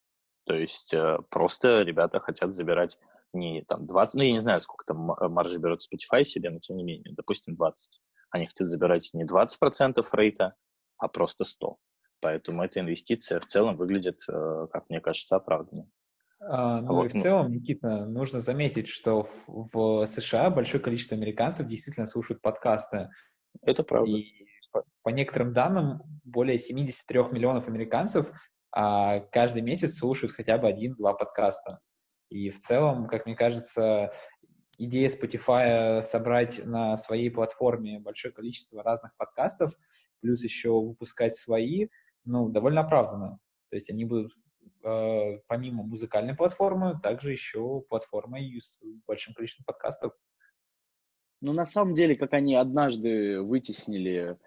То 0.45 0.55
есть 0.57 0.93
э, 0.95 1.19
просто 1.31 1.83
ребята 1.83 2.19
хотят 2.19 2.53
забирать 2.53 2.99
не 3.33 3.63
там 3.63 3.87
20, 3.87 4.17
ну 4.17 4.23
я 4.25 4.33
не 4.33 4.41
знаю, 4.41 4.59
сколько 4.59 4.85
там 4.85 5.13
маржи 5.33 5.61
берет 5.61 5.79
Spotify 5.79 6.25
себе, 6.25 6.51
но 6.51 6.59
тем 6.59 6.77
не 6.77 6.83
менее, 6.83 7.15
допустим, 7.15 7.55
20. 7.55 8.01
Они 8.31 8.47
хотят 8.47 8.67
забирать 8.67 9.09
не 9.15 9.25
20% 9.25 10.05
рейта, 10.15 10.57
а 10.99 11.07
просто 11.07 11.45
100. 11.45 11.77
Поэтому 12.19 12.65
эта 12.65 12.81
инвестиция 12.81 13.39
в 13.39 13.47
целом 13.47 13.77
выглядит, 13.77 14.23
э, 14.29 14.67
как 14.73 14.91
мне 14.91 15.01
кажется, 15.01 15.37
оправданной. 15.37 15.89
А, 16.49 16.81
ну 16.81 16.95
вот. 16.95 17.07
и 17.15 17.19
в 17.19 17.23
целом, 17.23 17.53
Никита, 17.53 18.07
нужно 18.07 18.41
заметить, 18.41 18.89
что 18.89 19.25
в, 19.47 19.69
в 19.73 20.07
США 20.07 20.51
большое 20.51 20.83
количество 20.83 21.17
американцев 21.17 21.67
действительно 21.67 22.07
слушают 22.07 22.43
подкасты. 22.43 23.11
Это 23.63 23.83
правда. 23.83 24.11
И 24.11 24.47
по, 24.73 24.85
по 25.03 25.09
некоторым 25.11 25.53
данным, 25.53 26.03
более 26.25 26.59
73 26.59 27.19
миллионов 27.33 27.69
американцев 27.69 28.31
а, 28.71 29.21
каждый 29.21 29.63
месяц 29.63 29.99
слушают 29.99 30.33
хотя 30.33 30.59
бы 30.59 30.69
один-два 30.69 31.15
подкаста. 31.15 31.81
И 32.31 32.49
в 32.49 32.59
целом, 32.59 33.07
как 33.07 33.27
мне 33.27 33.37
кажется, 33.37 34.13
идея 34.79 35.09
Spotify 35.09 36.03
собрать 36.03 36.65
на 36.65 36.97
своей 36.97 37.31
платформе 37.31 38.01
большое 38.01 38.33
количество 38.33 38.83
разных 38.83 39.15
подкастов, 39.17 39.73
плюс 40.21 40.43
еще 40.43 40.71
выпускать 40.71 41.37
свои, 41.37 41.89
ну, 42.25 42.49
довольно 42.49 42.81
оправдана. 42.81 43.39
То 43.71 43.77
есть 43.77 43.91
они 43.91 44.05
будут 44.05 44.33
э, 44.83 45.39
помимо 45.47 45.83
музыкальной 45.83 46.35
платформы, 46.35 46.99
также 47.03 47.33
еще 47.33 47.83
платформой 47.89 48.61
с 48.61 48.79
большим 49.07 49.35
количеством 49.35 49.65
подкастов. 49.65 50.13
Ну, 51.41 51.53
на 51.53 51.67
самом 51.67 51.95
деле, 51.95 52.17
как 52.17 52.33
они 52.35 52.55
однажды 52.55 53.43
вытеснили 53.43 54.39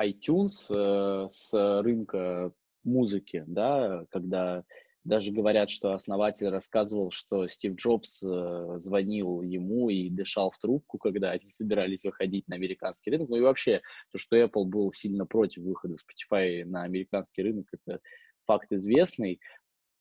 iTunes 0.00 0.66
э, 0.70 1.28
с 1.28 1.52
рынка 1.82 2.52
музыки, 2.82 3.44
да, 3.46 4.06
когда 4.10 4.64
даже 5.06 5.30
говорят, 5.30 5.70
что 5.70 5.92
основатель 5.92 6.48
рассказывал, 6.48 7.10
что 7.10 7.46
Стив 7.46 7.76
Джобс 7.76 8.22
э, 8.24 8.74
звонил 8.78 9.40
ему 9.42 9.88
и 9.88 10.10
дышал 10.10 10.50
в 10.50 10.58
трубку, 10.58 10.98
когда 10.98 11.30
они 11.30 11.48
собирались 11.48 12.04
выходить 12.04 12.48
на 12.48 12.56
американский 12.56 13.10
рынок. 13.10 13.28
Ну 13.28 13.36
и 13.36 13.40
вообще, 13.40 13.82
то, 14.10 14.18
что 14.18 14.36
Apple 14.36 14.64
был 14.64 14.90
сильно 14.92 15.24
против 15.24 15.62
выхода 15.62 15.94
Spotify 15.94 16.64
на 16.64 16.82
американский 16.82 17.42
рынок, 17.42 17.68
это 17.72 18.00
факт 18.46 18.72
известный. 18.72 19.40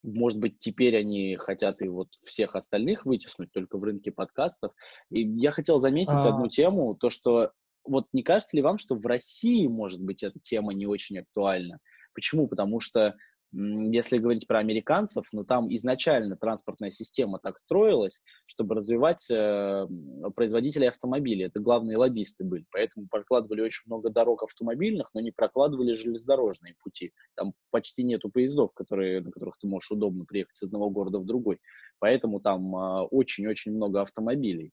Может 0.03 0.39
быть, 0.39 0.59
теперь 0.59 0.97
они 0.97 1.35
хотят 1.35 1.81
и 1.81 1.87
вот 1.87 2.09
всех 2.21 2.55
остальных 2.55 3.05
вытеснуть 3.05 3.51
только 3.51 3.77
в 3.77 3.83
рынке 3.83 4.11
подкастов. 4.11 4.71
И 5.09 5.21
я 5.21 5.51
хотел 5.51 5.79
заметить 5.79 6.09
а... 6.09 6.29
одну 6.29 6.47
тему, 6.47 6.95
то, 6.95 7.09
что 7.09 7.51
вот 7.83 8.07
не 8.13 8.23
кажется 8.23 8.55
ли 8.55 8.61
вам, 8.61 8.77
что 8.77 8.95
в 8.95 9.05
России, 9.05 9.67
может 9.67 10.01
быть, 10.01 10.23
эта 10.23 10.39
тема 10.39 10.73
не 10.73 10.85
очень 10.85 11.19
актуальна? 11.19 11.79
Почему? 12.13 12.47
Потому 12.47 12.79
что 12.79 13.15
если 13.51 14.17
говорить 14.17 14.47
про 14.47 14.59
американцев, 14.59 15.25
ну 15.31 15.45
там 15.45 15.73
изначально 15.73 16.35
транспортная 16.35 16.91
система 16.91 17.39
так 17.39 17.57
строилась, 17.57 18.21
чтобы 18.47 18.75
развивать 18.75 19.29
э, 19.31 19.87
производителей 20.35 20.89
автомобилей. 20.89 21.45
Это 21.45 21.59
главные 21.59 21.97
лоббисты 21.97 22.43
были. 22.43 22.65
Поэтому 22.71 23.07
прокладывали 23.07 23.61
очень 23.61 23.83
много 23.85 24.09
дорог 24.09 24.43
автомобильных, 24.43 25.09
но 25.13 25.21
не 25.21 25.31
прокладывали 25.31 25.93
железнодорожные 25.93 26.75
пути. 26.83 27.13
Там 27.35 27.53
почти 27.71 28.03
нету 28.03 28.29
поездов, 28.29 28.73
которые, 28.73 29.21
на 29.21 29.31
которых 29.31 29.57
ты 29.57 29.67
можешь 29.67 29.91
удобно 29.91 30.25
приехать 30.25 30.55
с 30.55 30.63
одного 30.63 30.89
города 30.89 31.19
в 31.19 31.25
другой. 31.25 31.59
Поэтому 31.99 32.41
там 32.41 32.75
э, 32.75 33.01
очень-очень 33.11 33.73
много 33.73 34.01
автомобилей. 34.01 34.71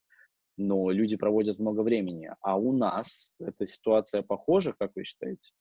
Но 0.56 0.90
люди 0.90 1.16
проводят 1.16 1.58
много 1.58 1.82
времени. 1.82 2.30
А 2.40 2.58
у 2.58 2.72
нас 2.72 3.35
эта 3.38 3.66
ситуация 3.66 4.22
похожа, 4.22 4.74
как 4.76 4.92
вы 4.96 5.04
считаете? 5.04 5.52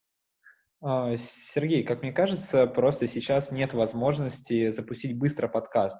А, 0.83 1.15
Сергей, 1.17 1.83
как 1.83 2.01
мне 2.01 2.11
кажется, 2.11 2.65
просто 2.65 3.07
сейчас 3.07 3.51
нет 3.51 3.73
возможности 3.73 4.71
запустить 4.71 5.17
быстро 5.17 5.47
подкаст. 5.47 5.99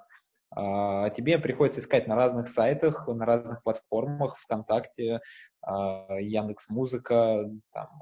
А, 0.50 1.12
тебе 1.12 1.38
приходится 1.38 1.82
искать 1.82 2.08
на 2.08 2.16
разных 2.16 2.50
сайтах, 2.50 3.08
на 3.08 3.26
разных 3.26 3.62
платформах, 3.62 4.38
ВКонтакте, 4.40 5.22
а, 5.62 6.20
Яндекс 6.20 6.68
Музыка, 6.70 7.48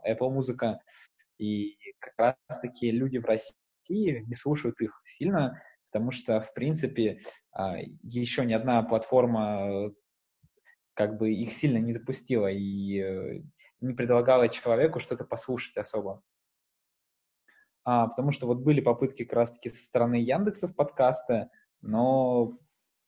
Apple 0.07 0.29
Музыка. 0.29 0.79
И 1.37 1.77
как 1.99 2.37
раз-таки 2.49 2.91
люди 2.91 3.17
в 3.17 3.25
России 3.25 4.23
не 4.25 4.35
слушают 4.35 4.79
их 4.79 5.01
сильно, 5.03 5.61
потому 5.91 6.11
что, 6.11 6.41
в 6.41 6.53
принципе, 6.53 7.19
еще 8.03 8.45
ни 8.45 8.53
одна 8.53 8.83
платформа 8.83 9.91
как 10.93 11.17
бы 11.17 11.31
их 11.33 11.53
сильно 11.53 11.77
не 11.77 11.93
запустила 11.93 12.47
и 12.51 12.99
э, 12.99 13.41
не 13.79 13.93
предлагала 13.93 14.49
человеку 14.49 14.99
что-то 14.99 15.23
послушать 15.23 15.77
особо 15.77 16.21
а, 17.91 18.05
потому 18.05 18.29
что 18.29 18.45
вот 18.45 18.59
были 18.59 18.81
попытки 18.81 19.23
как 19.23 19.33
раз-таки 19.33 19.69
со 19.69 19.83
стороны 19.83 20.15
Яндекса 20.21 20.67
в 20.67 20.75
подкасты, 20.75 21.49
но 21.81 22.55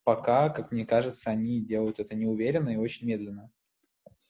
пока, 0.04 0.50
как 0.50 0.72
мне 0.72 0.88
кажется, 0.88 1.30
они 1.30 1.62
делают 1.62 2.00
это 2.00 2.15
неуверенно 2.15 2.70
и 2.70 2.78
очень 2.78 3.06
медленно. 3.06 3.52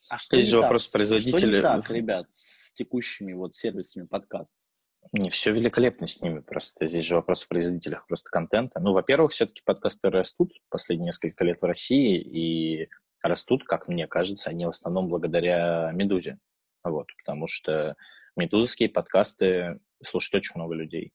А 0.09 0.17
что 0.17 0.35
Здесь 0.35 0.49
же 0.49 0.57
так? 0.57 0.63
вопрос 0.63 0.87
производителя. 0.89 1.37
Что 1.37 1.55
не 1.55 1.61
так, 1.61 1.89
ребят, 1.91 2.27
с 2.31 2.73
текущими 2.73 3.31
вот 3.31 3.55
сервисами 3.55 4.05
подкастов? 4.05 4.67
Не, 5.13 5.29
все 5.29 5.53
великолепно 5.53 6.05
с 6.05 6.21
ними, 6.21 6.41
просто 6.41 6.85
здесь 6.85 7.05
же 7.05 7.15
вопрос 7.15 7.43
в 7.43 7.47
производителях 7.47 8.05
просто 8.05 8.29
контента. 8.29 8.81
Ну, 8.81 8.91
во-первых, 8.91 9.31
все-таки 9.31 9.61
подкасты 9.63 10.09
растут 10.09 10.51
последние 10.67 11.07
несколько 11.07 11.45
лет 11.45 11.61
в 11.61 11.65
России, 11.65 12.19
и 12.19 12.89
растут, 13.23 13.63
как 13.63 13.87
мне 13.87 14.05
кажется, 14.05 14.49
они 14.49 14.65
в 14.65 14.69
основном 14.69 15.07
благодаря 15.07 15.91
«Медузе». 15.93 16.39
Вот, 16.83 17.07
потому 17.23 17.47
что 17.47 17.95
медузовские 18.35 18.89
подкасты 18.89 19.79
слушает 20.03 20.43
очень 20.43 20.53
много 20.55 20.75
людей. 20.75 21.11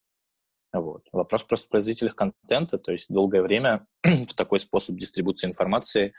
Вот. 0.73 1.03
Вопрос 1.13 1.45
просто 1.45 1.67
в 1.67 1.71
производителях 1.71 2.15
контента, 2.17 2.79
то 2.79 2.93
есть 2.93 3.13
долгое 3.13 3.43
время 3.43 3.87
в 4.03 4.35
такой 4.35 4.61
способ 4.61 4.97
дистрибуции 4.97 5.47
информации 5.47 6.13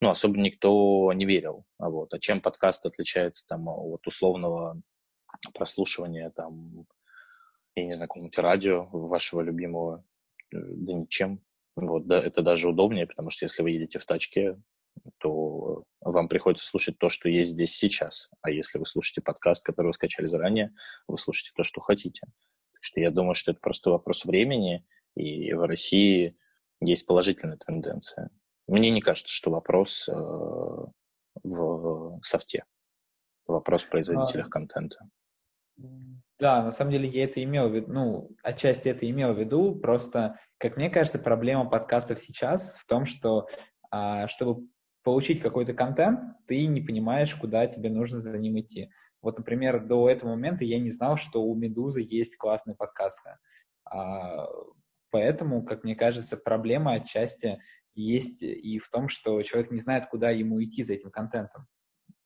ну, 0.00 0.10
особо 0.10 0.38
никто 0.38 1.12
не 1.14 1.24
верил. 1.24 1.64
Вот. 1.78 2.12
А 2.12 2.18
чем 2.18 2.40
подкаст 2.40 2.84
отличается 2.86 3.46
там, 3.46 3.68
от 3.68 4.06
условного 4.06 4.80
прослушивания, 5.54 6.30
там, 6.30 6.86
я 7.74 7.84
не 7.84 7.94
знаю, 7.94 8.08
какого-нибудь 8.08 8.38
радио 8.38 8.88
вашего 8.92 9.40
любимого? 9.40 10.04
Да 10.52 10.92
ничем. 10.92 11.40
Вот, 11.76 12.06
да, 12.06 12.18
это 12.18 12.42
даже 12.42 12.68
удобнее, 12.68 13.06
потому 13.06 13.30
что 13.30 13.44
если 13.44 13.62
вы 13.62 13.70
едете 13.70 13.98
в 13.98 14.06
тачке, 14.06 14.58
то 15.18 15.84
вам 16.12 16.28
приходится 16.28 16.66
слушать 16.66 16.98
то, 16.98 17.08
что 17.08 17.28
есть 17.28 17.50
здесь 17.50 17.74
сейчас. 17.74 18.30
А 18.40 18.50
если 18.50 18.78
вы 18.78 18.86
слушаете 18.86 19.22
подкаст, 19.22 19.64
который 19.64 19.88
вы 19.88 19.92
скачали 19.92 20.26
заранее, 20.26 20.72
вы 21.08 21.18
слушаете 21.18 21.52
то, 21.56 21.64
что 21.64 21.80
хотите. 21.80 22.26
Так 22.72 22.82
что 22.82 23.00
я 23.00 23.10
думаю, 23.10 23.34
что 23.34 23.50
это 23.50 23.60
просто 23.60 23.90
вопрос 23.90 24.24
времени, 24.24 24.86
и 25.16 25.52
в 25.52 25.66
России 25.66 26.36
есть 26.80 27.06
положительная 27.06 27.56
тенденция. 27.56 28.30
Мне 28.68 28.90
не 28.90 29.00
кажется, 29.00 29.32
что 29.32 29.50
вопрос 29.50 30.08
э, 30.08 30.12
в 31.42 32.20
софте. 32.22 32.64
Вопрос 33.46 33.84
в 33.84 33.88
производителях 33.88 34.48
а, 34.48 34.50
контента. 34.50 35.08
Да, 36.38 36.62
на 36.62 36.72
самом 36.72 36.90
деле 36.90 37.08
я 37.08 37.24
это 37.24 37.42
имел 37.42 37.68
в 37.68 37.74
виду, 37.74 37.92
ну, 37.92 38.30
отчасти 38.42 38.88
это 38.88 39.08
имел 39.08 39.32
в 39.32 39.38
виду, 39.38 39.74
просто, 39.76 40.38
как 40.58 40.76
мне 40.76 40.90
кажется, 40.90 41.18
проблема 41.18 41.68
подкастов 41.68 42.20
сейчас 42.20 42.74
в 42.74 42.86
том, 42.86 43.06
что 43.06 43.48
а, 43.90 44.26
чтобы 44.28 44.66
получить 45.06 45.40
какой-то 45.40 45.72
контент, 45.72 46.18
ты 46.48 46.66
не 46.66 46.80
понимаешь, 46.80 47.32
куда 47.36 47.68
тебе 47.68 47.90
нужно 47.90 48.20
за 48.20 48.36
ним 48.36 48.58
идти. 48.58 48.90
Вот, 49.22 49.38
например, 49.38 49.86
до 49.86 50.10
этого 50.10 50.30
момента 50.30 50.64
я 50.64 50.80
не 50.80 50.90
знал, 50.90 51.16
что 51.16 51.44
у 51.44 51.54
Медузы 51.54 52.04
есть 52.04 52.36
классные 52.36 52.74
подкасты. 52.74 53.36
А, 53.84 54.48
поэтому, 55.10 55.64
как 55.64 55.84
мне 55.84 55.94
кажется, 55.94 56.36
проблема 56.36 56.94
отчасти 56.94 57.60
есть 57.94 58.42
и 58.42 58.80
в 58.80 58.90
том, 58.90 59.08
что 59.08 59.40
человек 59.42 59.70
не 59.70 59.78
знает, 59.78 60.08
куда 60.08 60.30
ему 60.30 60.60
идти 60.60 60.82
за 60.82 60.94
этим 60.94 61.12
контентом. 61.12 61.68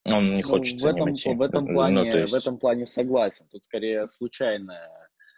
Он 0.06 0.34
не 0.34 0.42
хочет 0.42 0.80
ну, 0.80 0.86
в 0.86 0.86
этом, 0.86 1.12
идти. 1.12 1.34
В 1.34 1.42
этом, 1.42 1.66
ну, 1.66 1.74
плане, 1.74 1.96
ну, 1.96 2.04
есть... 2.16 2.32
в 2.32 2.34
этом 2.34 2.58
плане 2.58 2.86
согласен. 2.86 3.46
Тут 3.50 3.62
скорее 3.62 4.08
случайное, 4.08 4.88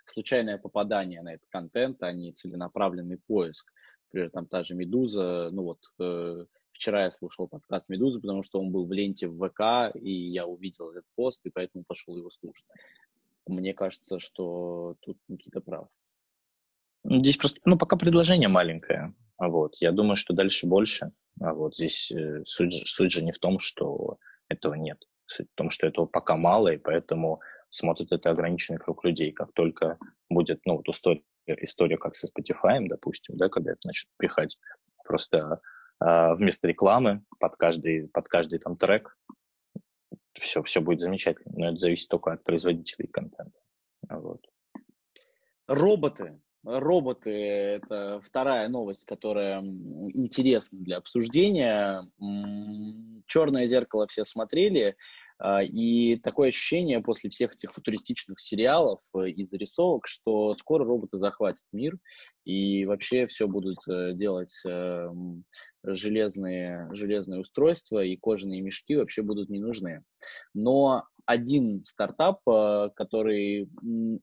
случайное 0.05 0.59
попадание 0.59 1.23
на 1.23 1.35
этот 1.35 1.49
контент, 1.51 2.05
а 2.05 2.13
не 2.13 2.33
целенаправленный 2.33 3.19
поиск. 3.27 3.67
Например, 4.13 4.31
там 4.31 4.47
та 4.47 4.63
же 4.63 4.77
«Медуза», 4.77 5.51
ну 5.51 5.65
вот 5.65 5.81
э, 5.99 6.45
вчера 6.83 7.05
я 7.05 7.13
слушал 7.13 7.47
подкаст 7.47 7.89
«Медузы», 7.89 8.19
потому 8.19 8.43
что 8.43 8.59
он 8.59 8.73
был 8.73 8.87
в 8.87 8.93
ленте 8.93 9.29
в 9.29 9.39
ВК, 9.39 9.95
и 9.95 10.11
я 10.11 10.47
увидел 10.47 10.91
этот 10.91 11.05
пост, 11.15 11.41
и 11.47 11.51
поэтому 11.51 11.85
пошел 11.87 12.17
его 12.17 12.29
слушать. 12.31 12.67
Мне 13.47 13.73
кажется, 13.73 14.19
что 14.19 14.97
тут 15.01 15.17
Никита 15.29 15.61
прав. 15.61 15.87
Здесь 17.05 17.37
просто, 17.37 17.61
ну, 17.65 17.79
пока 17.79 17.97
предложение 17.97 18.49
маленькое. 18.49 19.15
А 19.37 19.49
вот. 19.49 19.77
Я 19.79 19.93
думаю, 19.93 20.17
что 20.17 20.35
дальше 20.35 20.67
больше. 20.67 21.13
А 21.41 21.55
вот 21.55 21.77
здесь 21.77 22.11
э, 22.11 22.43
суть, 22.45 22.75
суть 22.89 23.13
же 23.13 23.23
не 23.23 23.31
в 23.31 23.39
том, 23.39 23.61
что 23.61 24.19
этого 24.49 24.75
нет. 24.75 24.99
Суть 25.27 25.49
в 25.53 25.55
том, 25.55 25.71
что 25.71 25.87
этого 25.87 26.07
пока 26.07 26.37
мало, 26.37 26.73
и 26.73 26.79
поэтому 26.79 27.41
смотрит 27.69 28.11
это 28.11 28.31
ограниченный 28.31 28.81
круг 28.81 29.05
людей. 29.05 29.31
Как 29.31 29.53
только 29.53 29.99
будет, 30.29 30.61
ну, 30.65 30.79
вот 30.79 30.89
история, 30.89 31.23
история 31.47 31.97
как 31.97 32.17
со 32.17 32.27
Spotify, 32.27 32.85
допустим, 32.89 33.37
да, 33.37 33.49
когда 33.49 33.71
это 33.71 33.87
начнет 33.87 34.11
пихать 34.19 34.59
просто 35.05 35.61
вместо 36.05 36.69
рекламы 36.69 37.23
под 37.39 37.57
каждый, 37.57 38.09
под 38.09 38.29
каждый 38.29 38.59
там 38.59 38.77
трек, 38.77 39.17
все, 40.35 40.63
все 40.63 40.81
будет 40.81 41.01
замечательно. 41.01 41.55
Но 41.57 41.67
это 41.69 41.77
зависит 41.77 42.09
только 42.09 42.33
от 42.33 42.45
производителей 42.45 43.09
контента. 43.09 43.59
Вот. 44.09 44.45
Роботы 45.69 46.41
Роботы– 46.65 47.31
это 47.31 48.21
вторая 48.25 48.69
новость, 48.69 49.05
которая 49.05 49.61
интересна 49.61 50.79
для 50.79 50.99
обсуждения. 50.99 52.09
«Черное 53.27 53.67
зеркало» 53.67 54.07
все 54.07 54.25
смотрели, 54.25 54.91
а, 54.91 54.95
и 55.63 56.17
такое 56.23 56.51
ощущение 56.51 57.01
после 57.01 57.29
всех 57.31 57.55
этих 57.55 57.73
футуристичных 57.73 58.41
сериалов 58.41 59.01
э, 59.17 59.31
и 59.31 59.45
зарисовок, 59.45 60.07
что 60.07 60.55
скоро 60.55 60.85
роботы 60.85 61.17
захватят 61.17 61.67
мир, 61.73 61.99
и 62.45 62.85
вообще 62.87 63.27
все 63.27 63.49
будут 63.49 63.79
э, 63.89 64.13
делать 64.15 64.55
э, 64.65 65.09
железные, 65.85 66.89
железные 66.93 67.41
устройства, 67.41 68.05
и 68.05 68.17
кожаные 68.17 68.61
мешки 68.61 68.95
вообще 68.97 69.23
будут 69.23 69.49
не 69.49 69.59
нужны. 69.59 70.05
Но 70.55 71.05
один 71.25 71.85
стартап, 71.85 72.41
который 72.45 73.69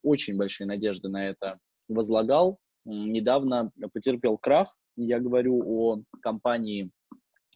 очень 0.04 0.38
большие 0.38 0.68
надежды 0.68 1.08
на 1.08 1.28
это 1.30 1.58
возлагал, 1.88 2.60
недавно 2.86 3.72
потерпел 3.94 4.38
крах. 4.38 4.76
Я 4.98 5.20
говорю 5.20 5.62
о 5.66 6.02
компании 6.22 6.92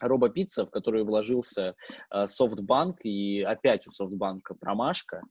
Робопицца, 0.07 0.65
в 0.65 0.69
которую 0.69 1.05
вложился 1.05 1.75
э, 2.11 2.25
и 3.03 3.41
опять 3.41 3.87
у 3.87 3.91
SoftBank 3.91 4.41
промашка, 4.59 5.21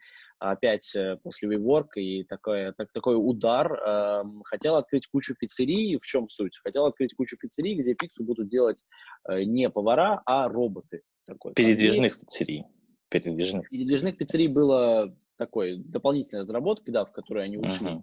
опять 0.50 0.94
э, 0.96 1.16
после 1.22 1.56
WeWork 1.56 1.88
и 1.96 2.24
такой, 2.24 2.72
так, 2.72 2.92
такой 2.92 3.16
удар. 3.16 3.72
Эм, 3.72 4.42
хотел 4.44 4.76
открыть 4.76 5.06
кучу 5.06 5.34
пиццерий. 5.38 5.98
В 5.98 6.04
чем 6.04 6.28
суть? 6.28 6.58
Хотел 6.62 6.86
открыть 6.86 7.14
кучу 7.14 7.36
пиццерий, 7.38 7.74
где 7.74 7.94
пиццу 7.94 8.24
будут 8.24 8.48
делать 8.48 8.84
э, 9.28 9.44
не 9.44 9.70
повара, 9.70 10.20
а 10.26 10.48
роботы. 10.48 11.02
Такой, 11.24 11.54
Передвижных 11.54 12.18
пиццерий. 12.18 12.64
Передвижных. 13.08 13.68
Передвижных 13.68 14.16
пиццерий 14.16 14.48
было 14.48 15.16
такой 15.36 15.76
дополнительной 15.76 16.42
разработки, 16.42 16.90
да, 16.90 17.04
в 17.04 17.12
которой 17.12 17.44
они 17.44 17.58
ушли. 17.58 17.86
Uh-huh. 17.86 18.02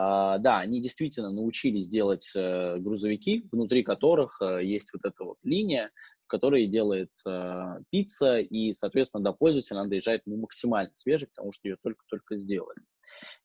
А, 0.00 0.38
да, 0.38 0.60
они 0.60 0.80
действительно 0.80 1.32
научились 1.32 1.88
делать 1.88 2.30
э, 2.36 2.76
грузовики, 2.78 3.48
внутри 3.50 3.82
которых 3.82 4.40
э, 4.40 4.64
есть 4.64 4.92
вот 4.92 5.04
эта 5.04 5.24
вот 5.24 5.38
линия, 5.42 5.90
в 6.24 6.28
которой 6.28 6.68
делается 6.68 7.82
пицца, 7.90 8.38
и, 8.38 8.74
соответственно, 8.74 9.24
до 9.24 9.32
пользователя 9.32 9.78
она 9.80 9.88
доезжает 9.88 10.22
ну, 10.24 10.36
максимально 10.36 10.92
свежей, 10.94 11.26
потому 11.34 11.50
что 11.50 11.66
ее 11.66 11.78
только-только 11.82 12.36
сделали. 12.36 12.78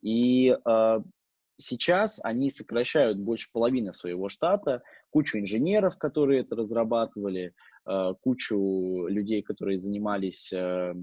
И 0.04 0.56
э, 0.56 1.00
сейчас 1.58 2.24
они 2.24 2.52
сокращают 2.52 3.18
больше 3.18 3.50
половины 3.52 3.92
своего 3.92 4.30
штата, 4.30 4.84
кучу 5.10 5.40
инженеров, 5.40 5.98
которые 5.98 6.42
это 6.42 6.56
разрабатывали, 6.56 7.56
э, 7.88 8.14
кучу 8.22 9.08
людей, 9.08 9.42
которые 9.42 9.80
занимались 9.80 10.54
э, 10.54 10.94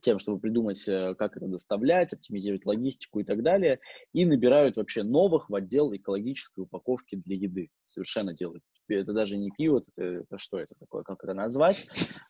тем, 0.00 0.18
чтобы 0.18 0.38
придумать, 0.38 0.86
э, 0.88 1.14
как 1.14 1.36
это 1.36 1.46
доставлять, 1.46 2.12
оптимизировать 2.12 2.66
логистику 2.66 3.20
и 3.20 3.24
так 3.24 3.42
далее, 3.42 3.80
и 4.12 4.24
набирают 4.24 4.76
вообще 4.76 5.02
новых 5.02 5.50
в 5.50 5.54
отдел 5.54 5.94
экологической 5.94 6.60
упаковки 6.60 7.16
для 7.16 7.36
еды. 7.36 7.70
Совершенно 7.86 8.32
делают. 8.34 8.62
Это 8.88 9.12
даже 9.12 9.38
не 9.38 9.50
пиво, 9.56 9.82
это, 9.86 10.02
это 10.02 10.38
что 10.38 10.58
это 10.58 10.74
такое, 10.78 11.02
как 11.04 11.24
это 11.24 11.34
назвать? 11.34 11.88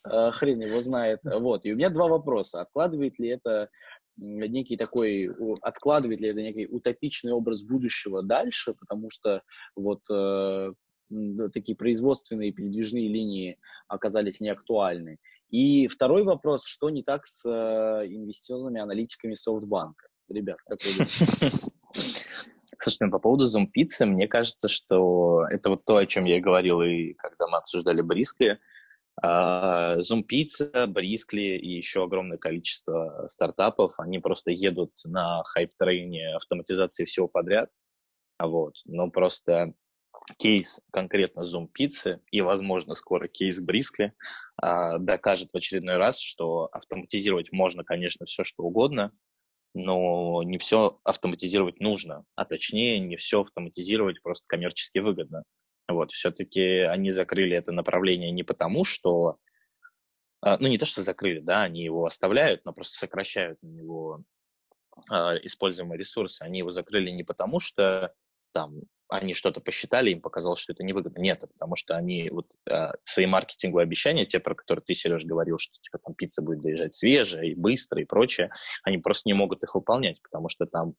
Э, 0.08 0.30
хрен 0.30 0.60
его 0.60 0.80
знает. 0.80 1.20
Вот. 1.24 1.64
И 1.64 1.72
у 1.72 1.76
меня 1.76 1.90
два 1.90 2.08
вопроса. 2.08 2.60
Откладывает 2.60 3.18
ли 3.18 3.28
это 3.28 3.68
некий 4.16 4.76
такой, 4.76 5.28
откладывает 5.60 6.20
ли 6.20 6.28
это 6.28 6.42
некий 6.42 6.66
утопичный 6.66 7.32
образ 7.32 7.62
будущего 7.62 8.22
дальше, 8.22 8.74
потому 8.74 9.10
что 9.10 9.42
вот 9.74 10.00
э, 10.10 10.72
такие 11.52 11.76
производственные 11.76 12.52
передвижные 12.52 13.08
линии 13.08 13.58
оказались 13.88 14.40
неактуальны. 14.40 15.18
И 15.54 15.86
второй 15.86 16.24
вопрос, 16.24 16.64
что 16.66 16.90
не 16.90 17.04
так 17.04 17.28
с 17.28 17.48
э, 17.48 18.06
инвестиционными 18.08 18.80
аналитиками 18.80 19.34
софтбанка? 19.34 20.08
Ребят, 20.28 20.56
как 20.66 20.80
вы 20.82 20.90
думаете? 20.94 21.56
Слушайте, 22.80 23.04
ну, 23.04 23.10
по 23.12 23.20
поводу 23.20 23.44
Zoom 23.44 23.66
Pizza, 23.66 24.04
мне 24.04 24.26
кажется, 24.26 24.68
что 24.68 25.46
это 25.48 25.70
вот 25.70 25.84
то, 25.84 25.98
о 25.98 26.06
чем 26.06 26.24
я 26.24 26.38
и 26.38 26.40
говорил, 26.40 26.82
и 26.82 27.12
когда 27.14 27.46
мы 27.46 27.58
обсуждали 27.58 28.00
Бриски. 28.02 28.58
А, 29.22 29.96
Zoom 30.00 30.24
Pizza, 30.28 30.88
Брискли 30.88 31.56
и 31.56 31.76
еще 31.76 32.02
огромное 32.02 32.38
количество 32.38 33.24
стартапов, 33.28 34.00
они 34.00 34.18
просто 34.18 34.50
едут 34.50 34.90
на 35.04 35.44
хайп-трейне 35.44 36.34
автоматизации 36.34 37.04
всего 37.04 37.28
подряд. 37.28 37.70
Вот. 38.40 38.74
Но 38.86 39.08
просто 39.08 39.74
кейс 40.38 40.80
конкретно 40.90 41.40
Zoom 41.40 41.68
Pizza 41.68 42.20
и, 42.30 42.40
возможно, 42.40 42.94
скоро 42.94 43.28
кейс 43.28 43.60
Брискли 43.60 44.12
э, 44.62 44.98
докажет 44.98 45.52
в 45.52 45.56
очередной 45.56 45.96
раз, 45.96 46.20
что 46.20 46.68
автоматизировать 46.72 47.52
можно, 47.52 47.84
конечно, 47.84 48.26
все 48.26 48.44
что 48.44 48.62
угодно, 48.62 49.12
но 49.74 50.42
не 50.42 50.58
все 50.58 50.98
автоматизировать 51.04 51.80
нужно, 51.80 52.24
а 52.36 52.44
точнее 52.44 53.00
не 53.00 53.16
все 53.16 53.42
автоматизировать 53.42 54.22
просто 54.22 54.46
коммерчески 54.46 54.98
выгодно. 54.98 55.44
Вот, 55.88 56.12
все-таки 56.12 56.62
они 56.62 57.10
закрыли 57.10 57.56
это 57.56 57.72
направление 57.72 58.30
не 58.30 58.42
потому, 58.42 58.84
что, 58.84 59.36
э, 60.44 60.56
ну 60.58 60.68
не 60.68 60.78
то, 60.78 60.86
что 60.86 61.02
закрыли, 61.02 61.40
да, 61.40 61.62
они 61.62 61.82
его 61.82 62.06
оставляют, 62.06 62.64
но 62.64 62.72
просто 62.72 62.96
сокращают 62.96 63.62
на 63.62 63.68
него 63.68 64.22
э, 65.10 65.14
используемые 65.42 65.98
ресурсы. 65.98 66.42
Они 66.42 66.60
его 66.60 66.70
закрыли 66.70 67.10
не 67.10 67.24
потому, 67.24 67.60
что 67.60 68.14
там 68.52 68.80
они 69.14 69.32
что-то 69.32 69.60
посчитали, 69.60 70.10
им 70.10 70.20
показалось, 70.20 70.60
что 70.60 70.72
это 70.72 70.82
невыгодно. 70.82 71.20
Нет, 71.20 71.44
потому 71.52 71.76
что 71.76 71.96
они 71.96 72.28
вот 72.30 72.46
э, 72.68 72.88
свои 73.04 73.26
маркетинговые 73.26 73.84
обещания, 73.84 74.26
те, 74.26 74.40
про 74.40 74.54
которые 74.54 74.84
ты, 74.84 74.94
Сереж, 74.94 75.24
говорил, 75.24 75.58
что 75.58 75.80
типа 75.80 75.98
там 75.98 76.14
пицца 76.14 76.42
будет 76.42 76.60
доезжать 76.60 76.94
свежая 76.94 77.44
и 77.44 77.54
быстро 77.54 78.02
и 78.02 78.04
прочее, 78.04 78.50
они 78.82 78.98
просто 78.98 79.28
не 79.28 79.34
могут 79.34 79.62
их 79.62 79.74
выполнять, 79.74 80.20
потому 80.22 80.48
что 80.48 80.66
там 80.66 80.94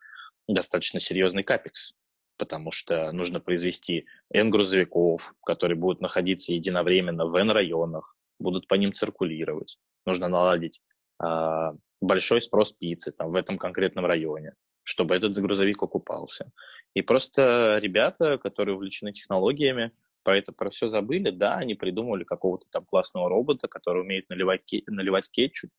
достаточно 0.48 1.00
серьезный 1.00 1.44
капекс, 1.44 1.94
потому 2.38 2.72
что 2.72 3.12
нужно 3.12 3.40
произвести 3.40 4.06
N 4.32 4.50
грузовиков, 4.50 5.34
которые 5.46 5.78
будут 5.78 6.00
находиться 6.02 6.54
единовременно 6.54 7.26
в 7.26 7.36
N 7.36 7.52
районах, 7.52 8.16
будут 8.40 8.68
по 8.68 8.76
ним 8.76 8.94
циркулировать. 8.94 9.78
Нужно 10.06 10.30
наладить 10.30 10.82
э, 11.22 11.72
большой 12.00 12.42
спрос 12.42 12.72
пиццы 12.72 13.12
там, 13.12 13.30
в 13.32 13.36
этом 13.36 13.58
конкретном 13.58 14.06
районе, 14.06 14.54
чтобы 14.86 15.16
этот 15.16 15.34
грузовик 15.38 15.84
окупался. 15.84 16.52
И 16.94 17.02
просто 17.02 17.80
ребята, 17.82 18.38
которые 18.38 18.76
увлечены 18.76 19.12
технологиями, 19.12 19.92
про 20.24 20.38
это 20.38 20.54
про 20.54 20.70
все 20.70 20.88
забыли, 20.88 21.32
да, 21.32 21.56
они 21.56 21.76
придумали 21.76 22.24
какого-то 22.24 22.68
там 22.72 22.86
классного 22.86 23.30
робота, 23.30 23.68
который 23.68 24.02
умеет 24.04 24.30
наливать, 24.30 24.62
наливать 24.88 25.30
кетчуп, 25.30 25.72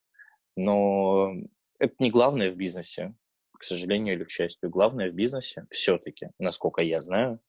но 0.56 1.32
это 1.78 1.94
не 1.98 2.10
главное 2.10 2.50
в 2.50 2.56
бизнесе, 2.56 3.14
к 3.58 3.62
сожалению 3.62 4.14
или 4.14 4.24
к 4.24 4.30
счастью. 4.30 4.70
Главное 4.70 5.10
в 5.10 5.14
бизнесе 5.14 5.66
все-таки, 5.70 6.30
насколько 6.38 6.82
я 6.82 7.00
знаю, 7.00 7.40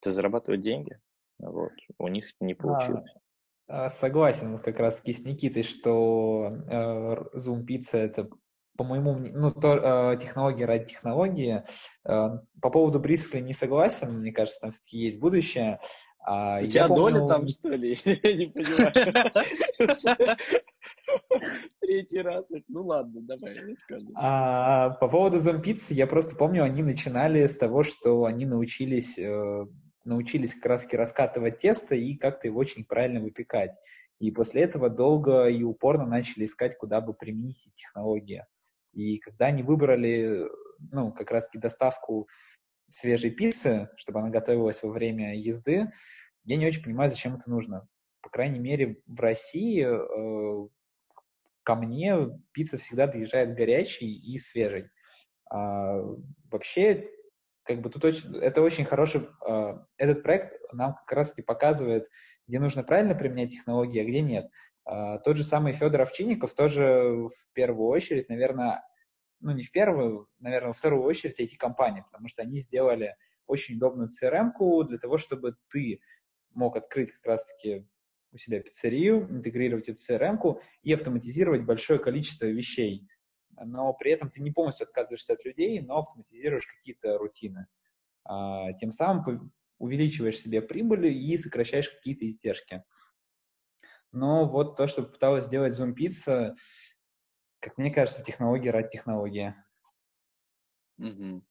это 0.00 0.10
зарабатывать 0.10 0.60
деньги. 0.60 0.98
Вот. 1.38 1.72
У 1.98 2.08
них 2.08 2.30
не 2.40 2.54
получилось. 2.54 3.10
а, 3.66 3.88
согласен 3.90 4.58
как 4.58 4.78
раз-таки 4.78 5.12
с 5.12 5.20
Никитой, 5.20 5.62
что 5.62 6.52
э, 6.68 7.38
Zoom 7.38 7.66
Pizza 7.66 7.98
это 7.98 8.28
по 8.80 8.84
моему 8.84 9.12
ну, 9.12 9.52
то, 9.52 10.14
э, 10.14 10.22
технология 10.22 10.64
ради 10.64 10.86
технологии. 10.86 11.64
Э, 12.08 12.38
по 12.62 12.70
поводу 12.70 12.98
Брискли 12.98 13.40
не 13.40 13.52
согласен, 13.52 14.20
мне 14.20 14.32
кажется, 14.32 14.58
там 14.58 14.72
все-таки 14.72 14.96
есть 14.96 15.18
будущее. 15.18 15.80
А, 16.24 16.60
У 16.62 16.66
тебя 16.66 16.88
помню... 16.88 17.18
доля 17.18 17.28
там, 17.28 17.46
что 17.46 17.68
ли? 17.68 17.98
Я 18.04 18.32
не 18.32 18.46
понимаю. 18.46 18.90
Третий 21.82 22.22
раз. 22.22 22.46
Ну 22.68 22.80
ладно, 22.80 23.20
давай 23.20 23.58
расскажем. 23.58 24.12
А, 24.14 24.96
по 24.98 25.08
поводу 25.08 25.40
зомпицы, 25.40 25.92
я 25.92 26.06
просто 26.06 26.34
помню, 26.34 26.64
они 26.64 26.82
начинали 26.82 27.46
с 27.46 27.58
того, 27.58 27.84
что 27.84 28.24
они 28.24 28.46
научились, 28.46 29.18
э, 29.18 29.66
научились 30.06 30.54
как 30.54 30.64
раз 30.64 30.88
раскатывать 30.90 31.58
тесто 31.58 31.94
и 31.94 32.14
как-то 32.14 32.48
его 32.48 32.60
очень 32.60 32.86
правильно 32.86 33.20
выпекать. 33.20 33.72
И 34.20 34.30
после 34.30 34.62
этого 34.62 34.88
долго 34.88 35.48
и 35.48 35.62
упорно 35.64 36.06
начали 36.06 36.46
искать, 36.46 36.78
куда 36.78 37.02
бы 37.02 37.12
применить 37.12 37.68
технологии. 37.74 38.46
И 38.92 39.18
когда 39.18 39.46
они 39.46 39.62
выбрали, 39.62 40.48
ну, 40.90 41.12
как 41.12 41.30
раз-таки 41.30 41.58
доставку 41.58 42.28
свежей 42.88 43.30
пиццы, 43.30 43.88
чтобы 43.96 44.20
она 44.20 44.30
готовилась 44.30 44.82
во 44.82 44.90
время 44.90 45.36
езды, 45.36 45.90
я 46.44 46.56
не 46.56 46.66
очень 46.66 46.82
понимаю, 46.82 47.10
зачем 47.10 47.36
это 47.36 47.48
нужно. 47.48 47.86
По 48.22 48.30
крайней 48.30 48.58
мере, 48.58 49.00
в 49.06 49.20
России 49.20 49.86
э, 49.86 50.68
ко 51.62 51.74
мне 51.74 52.16
пицца 52.52 52.78
всегда 52.78 53.06
доезжает 53.06 53.54
горячей 53.54 54.12
и 54.12 54.38
свежей. 54.38 54.90
А, 55.50 56.02
вообще, 56.50 57.08
как 57.64 57.80
бы 57.80 57.90
тут 57.90 58.04
очень, 58.04 58.36
это 58.36 58.62
очень 58.62 58.84
хороший, 58.84 59.28
э, 59.46 59.78
этот 59.96 60.22
проект 60.22 60.54
нам 60.72 60.94
как 60.94 61.12
раз-таки 61.12 61.42
показывает, 61.42 62.08
где 62.46 62.58
нужно 62.58 62.82
правильно 62.82 63.14
применять 63.14 63.52
технологии, 63.52 64.00
а 64.00 64.04
где 64.04 64.20
нет. 64.20 64.50
Э, 64.88 65.18
тот 65.24 65.36
же 65.36 65.44
самый 65.44 65.72
Федор 65.72 66.02
Овчинников 66.02 66.54
тоже 66.54 67.28
в 67.28 67.52
первую 67.52 67.88
очередь, 67.88 68.28
наверное, 68.28 68.82
ну 69.40 69.52
не 69.52 69.62
в 69.62 69.72
первую, 69.72 70.28
наверное, 70.38 70.68
во 70.68 70.72
вторую 70.72 71.02
очередь 71.02 71.40
эти 71.40 71.56
компании, 71.56 72.04
потому 72.10 72.28
что 72.28 72.42
они 72.42 72.58
сделали 72.58 73.16
очень 73.46 73.76
удобную 73.76 74.08
CRM-ку 74.08 74.84
для 74.84 74.98
того, 74.98 75.18
чтобы 75.18 75.56
ты 75.70 76.00
мог 76.54 76.76
открыть 76.76 77.12
как 77.12 77.26
раз-таки 77.26 77.86
у 78.32 78.38
себя 78.38 78.60
пиццерию, 78.60 79.26
интегрировать 79.30 79.88
эту 79.88 79.98
CRM-ку 79.98 80.60
и 80.82 80.92
автоматизировать 80.92 81.64
большое 81.64 81.98
количество 81.98 82.46
вещей. 82.46 83.08
Но 83.56 83.92
при 83.92 84.12
этом 84.12 84.30
ты 84.30 84.40
не 84.40 84.52
полностью 84.52 84.84
отказываешься 84.84 85.32
от 85.32 85.44
людей, 85.44 85.80
но 85.80 85.98
автоматизируешь 85.98 86.66
какие-то 86.66 87.18
рутины. 87.18 87.66
А, 88.24 88.72
тем 88.74 88.92
самым 88.92 89.52
увеличиваешь 89.78 90.38
себе 90.38 90.62
прибыль 90.62 91.06
и 91.06 91.36
сокращаешь 91.38 91.90
какие-то 91.90 92.28
издержки. 92.28 92.84
Но 94.12 94.48
вот 94.48 94.76
то, 94.76 94.86
что 94.86 95.02
пыталась 95.02 95.46
сделать 95.46 95.78
Zoom 95.78 95.94
Pizza, 95.94 96.54
как 97.60 97.78
мне 97.78 97.90
кажется, 97.90 98.24
технология 98.24 98.70
ради 98.70 98.88
технологии. 98.90 99.54
Угу. 100.98 101.42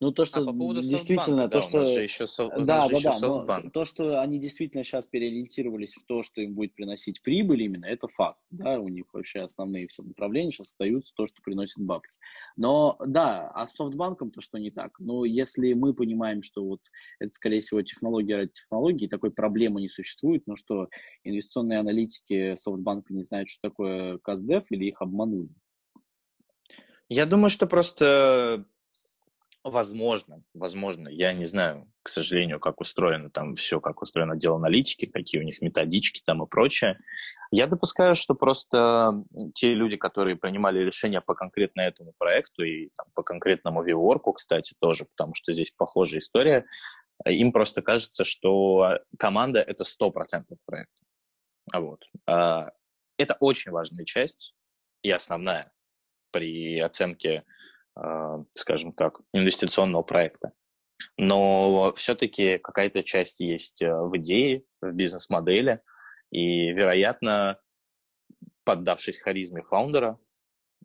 Ну, 0.00 0.12
то, 0.12 0.24
что 0.24 0.40
а 0.40 0.46
по 0.46 0.52
поводу 0.52 0.80
действительно, 0.80 1.48
то, 1.48 1.58
да, 1.58 1.60
что... 1.60 1.82
же 1.82 2.02
еще, 2.02 2.26
да, 2.38 2.88
да, 2.88 3.18
да, 3.20 3.60
но 3.62 3.70
то, 3.70 3.84
что 3.84 4.20
они 4.20 4.38
действительно 4.38 4.82
сейчас 4.82 5.06
переориентировались 5.06 5.94
в 5.94 6.04
то, 6.06 6.22
что 6.22 6.40
им 6.40 6.54
будет 6.54 6.74
приносить 6.74 7.22
прибыль 7.22 7.62
именно, 7.62 7.84
это 7.84 8.08
факт, 8.08 8.40
да, 8.50 8.80
у 8.80 8.88
них 8.88 9.04
вообще 9.12 9.40
основные 9.40 9.88
все 9.88 10.02
направления 10.02 10.52
сейчас 10.52 10.68
остаются 10.68 11.12
то, 11.14 11.26
что 11.26 11.42
приносит 11.42 11.84
бабки. 11.84 12.16
Но, 12.56 12.96
да, 13.06 13.50
а 13.54 13.66
с 13.66 13.74
софтбанком-то 13.74 14.40
что 14.40 14.58
не 14.58 14.70
так? 14.70 14.98
Ну, 14.98 15.24
если 15.24 15.72
мы 15.74 15.94
понимаем, 15.94 16.42
что 16.42 16.64
вот 16.64 16.80
это, 17.18 17.32
скорее 17.32 17.60
всего, 17.60 17.82
технология 17.82 18.36
ради 18.36 18.52
технологии, 18.52 19.06
такой 19.06 19.30
проблемы 19.30 19.80
не 19.80 19.88
существует, 19.88 20.46
но 20.46 20.56
что 20.56 20.88
инвестиционные 21.24 21.78
аналитики 21.78 22.54
софтбанка 22.56 23.12
не 23.12 23.22
знают, 23.22 23.48
что 23.48 23.68
такое 23.68 24.18
КАЗДЕФ 24.18 24.64
или 24.70 24.86
их 24.86 25.02
обманули? 25.02 25.50
Я 27.08 27.26
думаю, 27.26 27.50
что 27.50 27.66
просто 27.66 28.66
Возможно, 29.62 30.42
возможно. 30.54 31.08
Я 31.08 31.34
не 31.34 31.44
знаю, 31.44 31.86
к 32.02 32.08
сожалению, 32.08 32.58
как 32.60 32.80
устроено 32.80 33.28
там 33.28 33.54
все, 33.56 33.78
как 33.78 34.00
устроено 34.00 34.32
отдел 34.32 34.56
аналитики, 34.56 35.04
какие 35.04 35.38
у 35.38 35.44
них 35.44 35.60
методички 35.60 36.22
там 36.24 36.42
и 36.42 36.48
прочее. 36.48 36.98
Я 37.50 37.66
допускаю, 37.66 38.14
что 38.14 38.34
просто 38.34 39.22
те 39.54 39.74
люди, 39.74 39.98
которые 39.98 40.36
принимали 40.36 40.78
решения 40.78 41.20
по 41.20 41.34
конкретно 41.34 41.82
этому 41.82 42.14
проекту 42.16 42.62
и 42.62 42.88
там, 42.96 43.08
по 43.14 43.22
конкретному 43.22 43.82
виворку, 43.82 44.32
кстати, 44.32 44.74
тоже, 44.80 45.04
потому 45.04 45.34
что 45.34 45.52
здесь 45.52 45.72
похожая 45.72 46.20
история, 46.20 46.64
им 47.26 47.52
просто 47.52 47.82
кажется, 47.82 48.24
что 48.24 48.98
команда— 49.18 49.60
это 49.60 49.84
100% 49.84 50.44
проекта. 50.64 51.02
Вот. 51.74 52.02
А, 52.26 52.70
это 53.18 53.36
очень 53.40 53.72
важная 53.72 54.06
часть 54.06 54.54
и 55.02 55.10
основная 55.10 55.70
при 56.30 56.78
оценке 56.78 57.40
а, 57.40 57.59
скажем 58.52 58.92
так, 58.92 59.20
инвестиционного 59.32 60.02
проекта. 60.02 60.52
Но 61.16 61.92
все-таки 61.96 62.58
какая-то 62.58 63.02
часть 63.02 63.40
есть 63.40 63.82
э, 63.82 63.92
в 63.92 64.16
идее, 64.16 64.64
в 64.80 64.92
бизнес-модели, 64.92 65.82
и, 66.30 66.70
вероятно, 66.70 67.60
поддавшись 68.64 69.20
харизме 69.20 69.62
фаундера, 69.62 70.18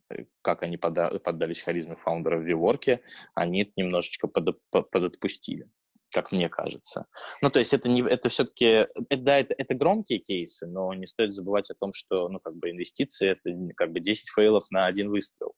э, 0.09 0.25
как 0.41 0.63
они 0.63 0.77
подда- 0.77 1.19
поддались 1.19 1.61
харизме 1.61 1.95
фаундера 1.95 2.37
в 2.37 2.43
Виворке, 2.43 3.01
они 3.33 3.63
это 3.63 3.71
немножечко 3.75 4.27
под, 4.27 4.59
под, 4.71 4.89
подотпустили, 4.89 5.69
как 6.11 6.31
мне 6.31 6.49
кажется. 6.49 7.05
Ну, 7.41 7.49
то 7.49 7.59
есть 7.59 7.73
это, 7.73 7.89
не, 7.89 8.01
это 8.01 8.29
все-таки, 8.29 8.65
это, 8.65 9.17
да, 9.17 9.39
это, 9.39 9.53
это 9.57 9.75
громкие 9.75 10.19
кейсы, 10.19 10.65
но 10.67 10.93
не 10.93 11.05
стоит 11.05 11.31
забывать 11.31 11.69
о 11.69 11.75
том, 11.75 11.93
что, 11.93 12.29
ну, 12.29 12.39
как 12.39 12.55
бы 12.55 12.71
инвестиции— 12.71 13.29
это 13.31 13.73
как 13.75 13.91
бы 13.91 13.99
10 13.99 14.29
фейлов 14.29 14.69
на 14.71 14.85
один 14.85 15.09
выстрел. 15.09 15.53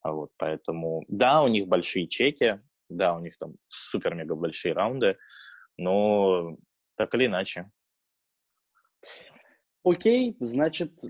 А 0.00 0.12
вот, 0.12 0.30
поэтому, 0.36 1.04
да, 1.08 1.42
у 1.42 1.48
них 1.48 1.66
большие 1.66 2.06
чеки, 2.06 2.60
да, 2.88 3.16
у 3.16 3.20
них 3.20 3.36
там 3.38 3.54
супер-мега 3.68 4.34
большие 4.34 4.72
раунды, 4.74 5.18
но 5.76 6.56
так 6.96 7.14
или 7.14 7.26
иначе. 7.26 7.70
Окей, 9.84 10.36
значит, 10.40 11.00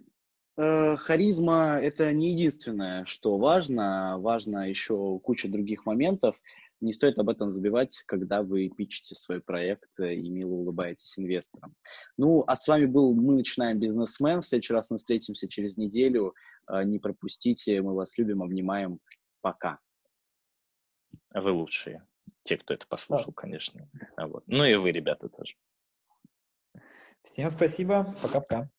э, 0.56 0.96
харизма 0.96 1.78
это 1.80 2.12
не 2.12 2.30
единственное, 2.30 3.04
что 3.06 3.38
важно. 3.38 4.18
Важно 4.18 4.68
еще 4.68 5.18
куча 5.20 5.48
других 5.48 5.86
моментов. 5.86 6.36
Не 6.80 6.92
стоит 6.92 7.18
об 7.18 7.28
этом 7.28 7.50
забивать, 7.50 8.02
когда 8.06 8.42
вы 8.42 8.68
пичете 8.68 9.14
свой 9.14 9.40
проект 9.40 9.90
и 9.98 10.28
мило 10.30 10.52
улыбаетесь 10.52 11.18
инвесторам. 11.18 11.74
Ну, 12.16 12.44
а 12.46 12.54
с 12.54 12.68
вами 12.68 12.86
был 12.86 13.14
«Мы 13.14 13.34
начинаем 13.34 13.80
бизнесмен». 13.80 14.40
В 14.40 14.44
следующий 14.44 14.74
раз 14.74 14.88
мы 14.90 14.98
встретимся 14.98 15.48
через 15.48 15.76
неделю. 15.76 16.34
А, 16.66 16.84
не 16.84 16.98
пропустите. 16.98 17.82
Мы 17.82 17.94
вас 17.94 18.16
любим, 18.16 18.42
обнимаем. 18.42 19.00
Пока. 19.40 19.80
Вы 21.34 21.50
лучшие. 21.50 22.06
Те, 22.44 22.56
кто 22.56 22.74
это 22.74 22.86
послушал, 22.86 23.32
да. 23.32 23.42
конечно. 23.42 23.88
А 24.16 24.26
вот. 24.26 24.44
Ну 24.46 24.64
и 24.64 24.74
вы, 24.76 24.92
ребята, 24.92 25.28
тоже. 25.28 25.56
Всем 27.24 27.50
спасибо. 27.50 28.14
Пока-пока. 28.22 28.70